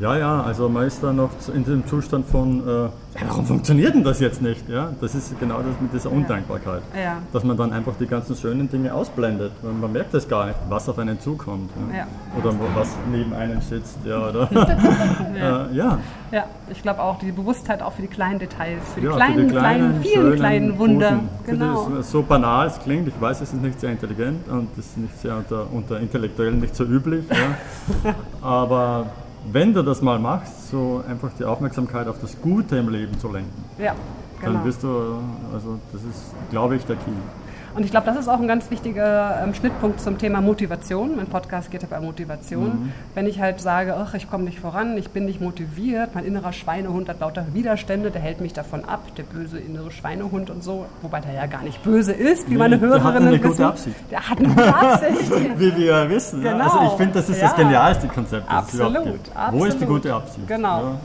Ja, 0.00 0.18
ja, 0.18 0.42
also 0.42 0.68
man 0.68 0.86
ist 0.86 1.02
dann 1.04 1.20
oft 1.20 1.48
in 1.50 1.64
dem 1.64 1.86
Zustand 1.86 2.26
von, 2.26 2.60
äh, 2.60 2.88
warum 3.28 3.46
funktioniert 3.46 3.94
denn 3.94 4.02
das 4.02 4.18
jetzt 4.18 4.42
nicht? 4.42 4.68
Ja, 4.68 4.90
das 5.00 5.14
ist 5.14 5.38
genau 5.38 5.58
das 5.58 5.80
mit 5.80 5.92
dieser 5.92 6.10
Undankbarkeit. 6.10 6.82
Ja. 7.00 7.18
Dass 7.32 7.44
man 7.44 7.56
dann 7.56 7.72
einfach 7.72 7.92
die 8.00 8.06
ganzen 8.06 8.34
schönen 8.34 8.68
Dinge 8.68 8.92
ausblendet. 8.92 9.52
Man 9.62 9.92
merkt 9.92 10.12
das 10.12 10.28
gar 10.28 10.46
nicht, 10.46 10.58
was 10.68 10.88
auf 10.88 10.98
einen 10.98 11.20
zukommt. 11.20 11.70
Ja. 11.92 11.98
Ja. 11.98 12.06
Oder 12.36 12.56
was 12.74 12.88
neben 13.12 13.32
einem 13.34 13.60
sitzt. 13.60 13.98
Ja, 14.04 14.28
oder? 14.28 14.48
ja. 14.52 14.64
Äh, 15.44 15.76
ja. 15.76 15.98
ja, 16.30 16.44
ich 16.70 16.80
glaube 16.80 17.02
auch 17.02 17.18
die 17.18 17.32
Bewusstheit 17.32 17.82
auch 17.82 17.92
für 17.92 18.02
die 18.02 18.08
kleinen 18.08 18.38
Details, 18.38 18.82
für 18.94 19.00
die, 19.00 19.06
kleinen, 19.08 19.34
für 19.34 19.42
die 19.42 19.48
kleinen, 19.48 19.50
kleinen, 19.50 20.02
vielen 20.02 20.22
schönen, 20.22 20.36
kleinen 20.36 20.78
Wunder. 20.78 21.10
Guten, 21.10 21.58
genau. 21.58 21.88
Die, 21.88 22.02
so 22.02 22.22
banal 22.22 22.68
es 22.68 22.78
klingt, 22.78 23.08
ich 23.08 23.20
weiß, 23.20 23.40
es 23.40 23.52
ist 23.52 23.60
nicht 23.60 23.80
sehr 23.80 23.90
intelligent 23.90 24.48
und 24.48 24.68
es 24.78 24.86
ist 24.86 24.98
nicht 24.98 25.18
sehr 25.18 25.36
unter, 25.36 25.66
unter 25.72 26.00
Intellektuellen 26.00 26.60
nicht 26.60 26.74
so 26.74 26.84
üblich. 26.84 27.24
Aber 28.40 29.06
wenn 29.52 29.74
du 29.74 29.82
das 29.82 30.02
mal 30.02 30.18
machst, 30.18 30.70
so 30.70 31.02
einfach 31.08 31.30
die 31.38 31.44
Aufmerksamkeit 31.44 32.08
auf 32.08 32.20
das 32.20 32.40
Gute 32.40 32.76
im 32.76 32.88
Leben 32.88 33.18
zu 33.18 33.30
lenken. 33.30 33.64
Ja, 33.78 33.94
genau. 34.40 34.52
Dann 34.54 34.64
bist 34.64 34.82
du, 34.82 34.88
also 35.52 35.78
das 35.92 36.02
ist, 36.02 36.34
glaube 36.50 36.76
ich, 36.76 36.84
der 36.84 36.96
Key. 36.96 37.10
Und 37.74 37.84
ich 37.84 37.90
glaube, 37.90 38.06
das 38.06 38.16
ist 38.16 38.28
auch 38.28 38.38
ein 38.38 38.46
ganz 38.46 38.70
wichtiger 38.70 39.42
ähm, 39.42 39.52
Schnittpunkt 39.52 40.00
zum 40.00 40.16
Thema 40.16 40.40
Motivation. 40.40 41.16
Mein 41.16 41.26
Podcast 41.26 41.72
geht 41.72 41.82
ja 41.82 41.88
bei 41.90 41.98
Motivation. 41.98 42.66
Mhm. 42.66 42.92
Wenn 43.14 43.26
ich 43.26 43.40
halt 43.40 43.60
sage, 43.60 43.96
ach, 43.96 44.14
ich 44.14 44.30
komme 44.30 44.44
nicht 44.44 44.60
voran, 44.60 44.96
ich 44.96 45.10
bin 45.10 45.24
nicht 45.24 45.40
motiviert, 45.40 46.14
mein 46.14 46.24
innerer 46.24 46.52
Schweinehund 46.52 47.08
hat 47.08 47.18
lauter 47.18 47.46
Widerstände, 47.52 48.12
der 48.12 48.22
hält 48.22 48.40
mich 48.40 48.52
davon 48.52 48.84
ab, 48.84 49.00
der 49.16 49.24
böse 49.24 49.58
innere 49.58 49.90
Schweinehund 49.90 50.50
und 50.50 50.62
so, 50.62 50.86
wobei 51.02 51.20
der 51.20 51.32
ja 51.32 51.46
gar 51.46 51.62
nicht 51.62 51.82
böse 51.82 52.12
ist, 52.12 52.46
wie 52.48 52.52
nee, 52.52 52.58
meine 52.58 52.78
Hörerinnen 52.78 53.02
der 53.02 53.12
hat 53.12 53.16
eine 53.16 53.32
wissen. 53.32 53.50
Gute 53.50 53.66
Absicht. 53.66 53.96
Der 54.10 54.30
hat 54.30 54.38
eine 54.38 54.48
gute 54.48 54.74
Absicht. 54.74 55.32
wie 55.58 55.76
wir 55.76 56.10
wissen. 56.10 56.42
Genau. 56.42 56.64
Also 56.64 56.78
ich 56.86 56.92
finde, 56.92 57.14
das 57.14 57.28
ist 57.28 57.40
ja. 57.40 57.48
das 57.48 57.56
genialste 57.56 58.06
Konzept, 58.06 58.46
das 58.46 58.56
absolut, 58.56 58.86
es 58.86 58.90
überhaupt 58.90 59.12
gibt. 59.24 59.36
Absolut. 59.36 59.60
Wo 59.60 59.66
ist 59.66 59.80
die 59.80 59.86
gute 59.86 60.14
Absicht? 60.14 60.46
Genau. 60.46 60.80
Ja, 60.80 60.98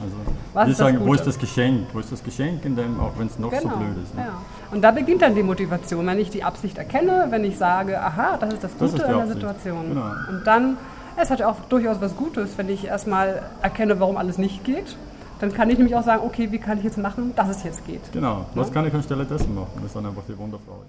also 0.54 0.68
wir 0.70 0.76
sagen, 0.76 1.00
wo 1.02 1.14
ist 1.16 1.26
das 1.26 1.40
Geschenk? 1.40 1.88
Wo 1.94 2.00
ist 2.00 2.12
das 2.12 2.24
Geschenk 2.24 2.64
in 2.64 2.76
dem, 2.76 3.00
auch 3.00 3.14
wenn 3.18 3.28
es 3.28 3.40
noch 3.40 3.50
genau. 3.50 3.64
so 3.64 3.70
blöd 3.70 3.98
ist? 4.04 4.14
Ja. 4.16 4.34
Und 4.72 4.82
da 4.82 4.92
beginnt 4.92 5.22
dann 5.22 5.36
die 5.36 5.44
Motivation, 5.44 6.06
wenn 6.06 6.20
ich 6.20 6.30
die 6.30 6.44
Absicht 6.44 6.78
erkenne, 6.78 7.28
wenn 7.30 7.44
ich 7.44 7.58
sage, 7.58 8.00
aha, 8.00 8.38
das 8.38 8.54
ist 8.54 8.64
das 8.64 8.72
Gute 8.74 8.98
das 8.98 9.02
ist 9.02 9.10
in 9.10 9.18
der 9.18 9.28
Situation. 9.28 9.90
Genau. 9.90 10.12
Und 10.30 10.46
dann, 10.46 10.78
es 11.18 11.32
hat 11.32 11.40
ja 11.40 11.50
auch 11.50 11.60
durchaus 11.70 12.00
was 12.02 12.16
Gutes, 12.16 12.58
wenn 12.58 12.70
ich 12.70 12.86
erstmal 12.86 13.42
erkenne, 13.62 14.00
warum 14.00 14.18
alles 14.18 14.38
nicht 14.38 14.64
geht. 14.64 14.96
Dann 15.40 15.54
kann 15.54 15.70
ich 15.70 15.78
nämlich 15.78 15.96
auch 15.96 16.04
sagen, 16.04 16.24
okay, 16.24 16.52
wie 16.52 16.60
kann 16.60 16.78
ich 16.78 16.84
jetzt 16.84 16.98
machen, 16.98 17.34
dass 17.36 17.50
es 17.50 17.64
jetzt 17.64 17.88
geht. 17.88 18.02
Genau, 18.12 18.46
was 18.56 18.68
ja? 18.68 18.74
kann 18.74 18.88
ich 18.88 18.94
anstelle 18.94 19.26
dessen 19.26 19.56
machen? 19.56 19.72
Das 19.76 19.86
ist 19.86 19.96
dann 19.96 20.06
einfach 20.06 20.24
die 20.28 20.38
Wunderfrage. 20.38 20.86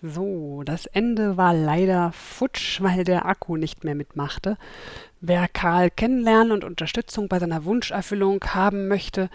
So, 0.00 0.62
das 0.64 0.86
Ende 0.86 1.36
war 1.36 1.54
leider 1.54 2.12
futsch, 2.12 2.80
weil 2.80 3.02
der 3.02 3.26
Akku 3.26 3.56
nicht 3.56 3.82
mehr 3.82 3.96
mitmachte. 3.96 4.56
Wer 5.20 5.48
Karl 5.48 5.90
kennenlernen 5.90 6.52
und 6.52 6.62
Unterstützung 6.62 7.26
bei 7.28 7.40
seiner 7.40 7.64
Wunscherfüllung 7.64 8.44
haben 8.46 8.86
möchte, 8.86 9.28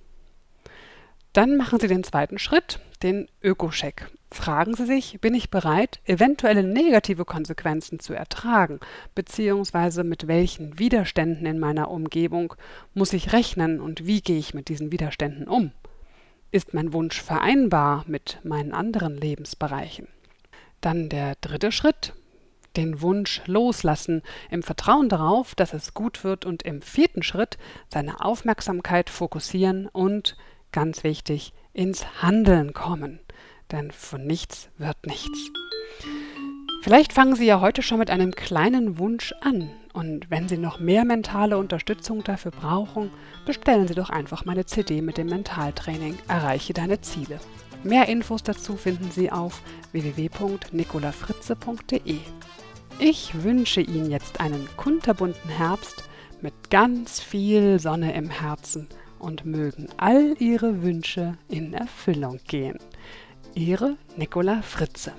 Dann 1.32 1.56
machen 1.56 1.78
Sie 1.78 1.88
den 1.88 2.04
zweiten 2.04 2.38
Schritt, 2.38 2.80
den 3.02 3.28
Öko-Check. 3.42 4.10
Fragen 4.30 4.74
Sie 4.74 4.86
sich, 4.86 5.20
bin 5.20 5.34
ich 5.34 5.50
bereit, 5.50 6.00
eventuelle 6.04 6.62
negative 6.62 7.24
Konsequenzen 7.24 8.00
zu 8.00 8.12
ertragen, 8.12 8.80
beziehungsweise 9.14 10.04
mit 10.04 10.26
welchen 10.26 10.78
Widerständen 10.78 11.46
in 11.46 11.58
meiner 11.58 11.90
Umgebung 11.90 12.54
muss 12.94 13.12
ich 13.12 13.32
rechnen 13.32 13.80
und 13.80 14.06
wie 14.06 14.20
gehe 14.20 14.38
ich 14.38 14.52
mit 14.52 14.68
diesen 14.68 14.90
Widerständen 14.92 15.46
um? 15.46 15.72
Ist 16.50 16.72
mein 16.72 16.94
Wunsch 16.94 17.20
vereinbar 17.20 18.04
mit 18.06 18.38
meinen 18.42 18.72
anderen 18.72 19.18
Lebensbereichen? 19.18 20.08
Dann 20.80 21.10
der 21.10 21.34
dritte 21.42 21.70
Schritt, 21.72 22.14
den 22.74 23.02
Wunsch 23.02 23.42
loslassen, 23.44 24.22
im 24.50 24.62
Vertrauen 24.62 25.10
darauf, 25.10 25.54
dass 25.54 25.74
es 25.74 25.92
gut 25.92 26.24
wird 26.24 26.46
und 26.46 26.62
im 26.62 26.80
vierten 26.80 27.22
Schritt 27.22 27.58
seine 27.88 28.24
Aufmerksamkeit 28.24 29.10
fokussieren 29.10 29.88
und, 29.88 30.38
ganz 30.72 31.04
wichtig, 31.04 31.52
ins 31.74 32.22
Handeln 32.22 32.72
kommen. 32.72 33.20
Denn 33.70 33.90
von 33.90 34.26
nichts 34.26 34.70
wird 34.78 35.04
nichts. 35.04 35.50
Vielleicht 36.88 37.12
fangen 37.12 37.36
Sie 37.36 37.44
ja 37.44 37.60
heute 37.60 37.82
schon 37.82 37.98
mit 37.98 38.08
einem 38.08 38.34
kleinen 38.34 38.98
Wunsch 38.98 39.34
an 39.42 39.68
und 39.92 40.30
wenn 40.30 40.48
Sie 40.48 40.56
noch 40.56 40.80
mehr 40.80 41.04
mentale 41.04 41.58
Unterstützung 41.58 42.24
dafür 42.24 42.50
brauchen, 42.50 43.10
bestellen 43.44 43.86
Sie 43.86 43.94
doch 43.94 44.08
einfach 44.08 44.46
meine 44.46 44.64
CD 44.64 45.02
mit 45.02 45.18
dem 45.18 45.26
Mentaltraining 45.26 46.16
Erreiche 46.28 46.72
deine 46.72 47.02
Ziele. 47.02 47.40
Mehr 47.84 48.08
Infos 48.08 48.42
dazu 48.42 48.78
finden 48.78 49.10
Sie 49.10 49.30
auf 49.30 49.60
www.nicolafritze.de. 49.92 52.20
Ich 52.98 53.42
wünsche 53.42 53.82
Ihnen 53.82 54.10
jetzt 54.10 54.40
einen 54.40 54.66
kunterbunten 54.78 55.50
Herbst 55.50 56.04
mit 56.40 56.70
ganz 56.70 57.20
viel 57.20 57.78
Sonne 57.80 58.14
im 58.14 58.30
Herzen 58.30 58.88
und 59.18 59.44
mögen 59.44 59.88
all 59.98 60.36
Ihre 60.38 60.82
Wünsche 60.82 61.36
in 61.50 61.74
Erfüllung 61.74 62.40
gehen. 62.48 62.78
Ihre 63.54 63.98
Nicola 64.16 64.62
Fritze. 64.62 65.12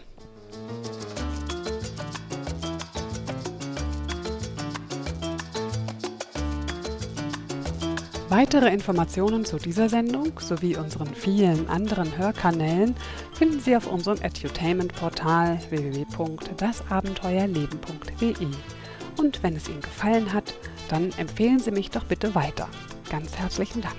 Weitere 8.30 8.72
Informationen 8.72 9.44
zu 9.44 9.58
dieser 9.58 9.90
Sendung 9.90 10.40
sowie 10.40 10.78
unseren 10.78 11.16
vielen 11.16 11.68
anderen 11.68 12.16
Hörkanälen 12.16 12.94
finden 13.34 13.60
Sie 13.60 13.76
auf 13.76 13.92
unserem 13.92 14.22
Edutainment-Portal 14.22 15.60
www.dasabenteuerleben.de. 15.72 18.48
Und 19.18 19.42
wenn 19.42 19.56
es 19.56 19.68
Ihnen 19.68 19.82
gefallen 19.82 20.32
hat, 20.32 20.54
dann 20.90 21.12
empfehlen 21.18 21.58
Sie 21.58 21.72
mich 21.72 21.90
doch 21.90 22.04
bitte 22.04 22.36
weiter. 22.36 22.68
Ganz 23.10 23.36
herzlichen 23.36 23.82
Dank. 23.82 23.98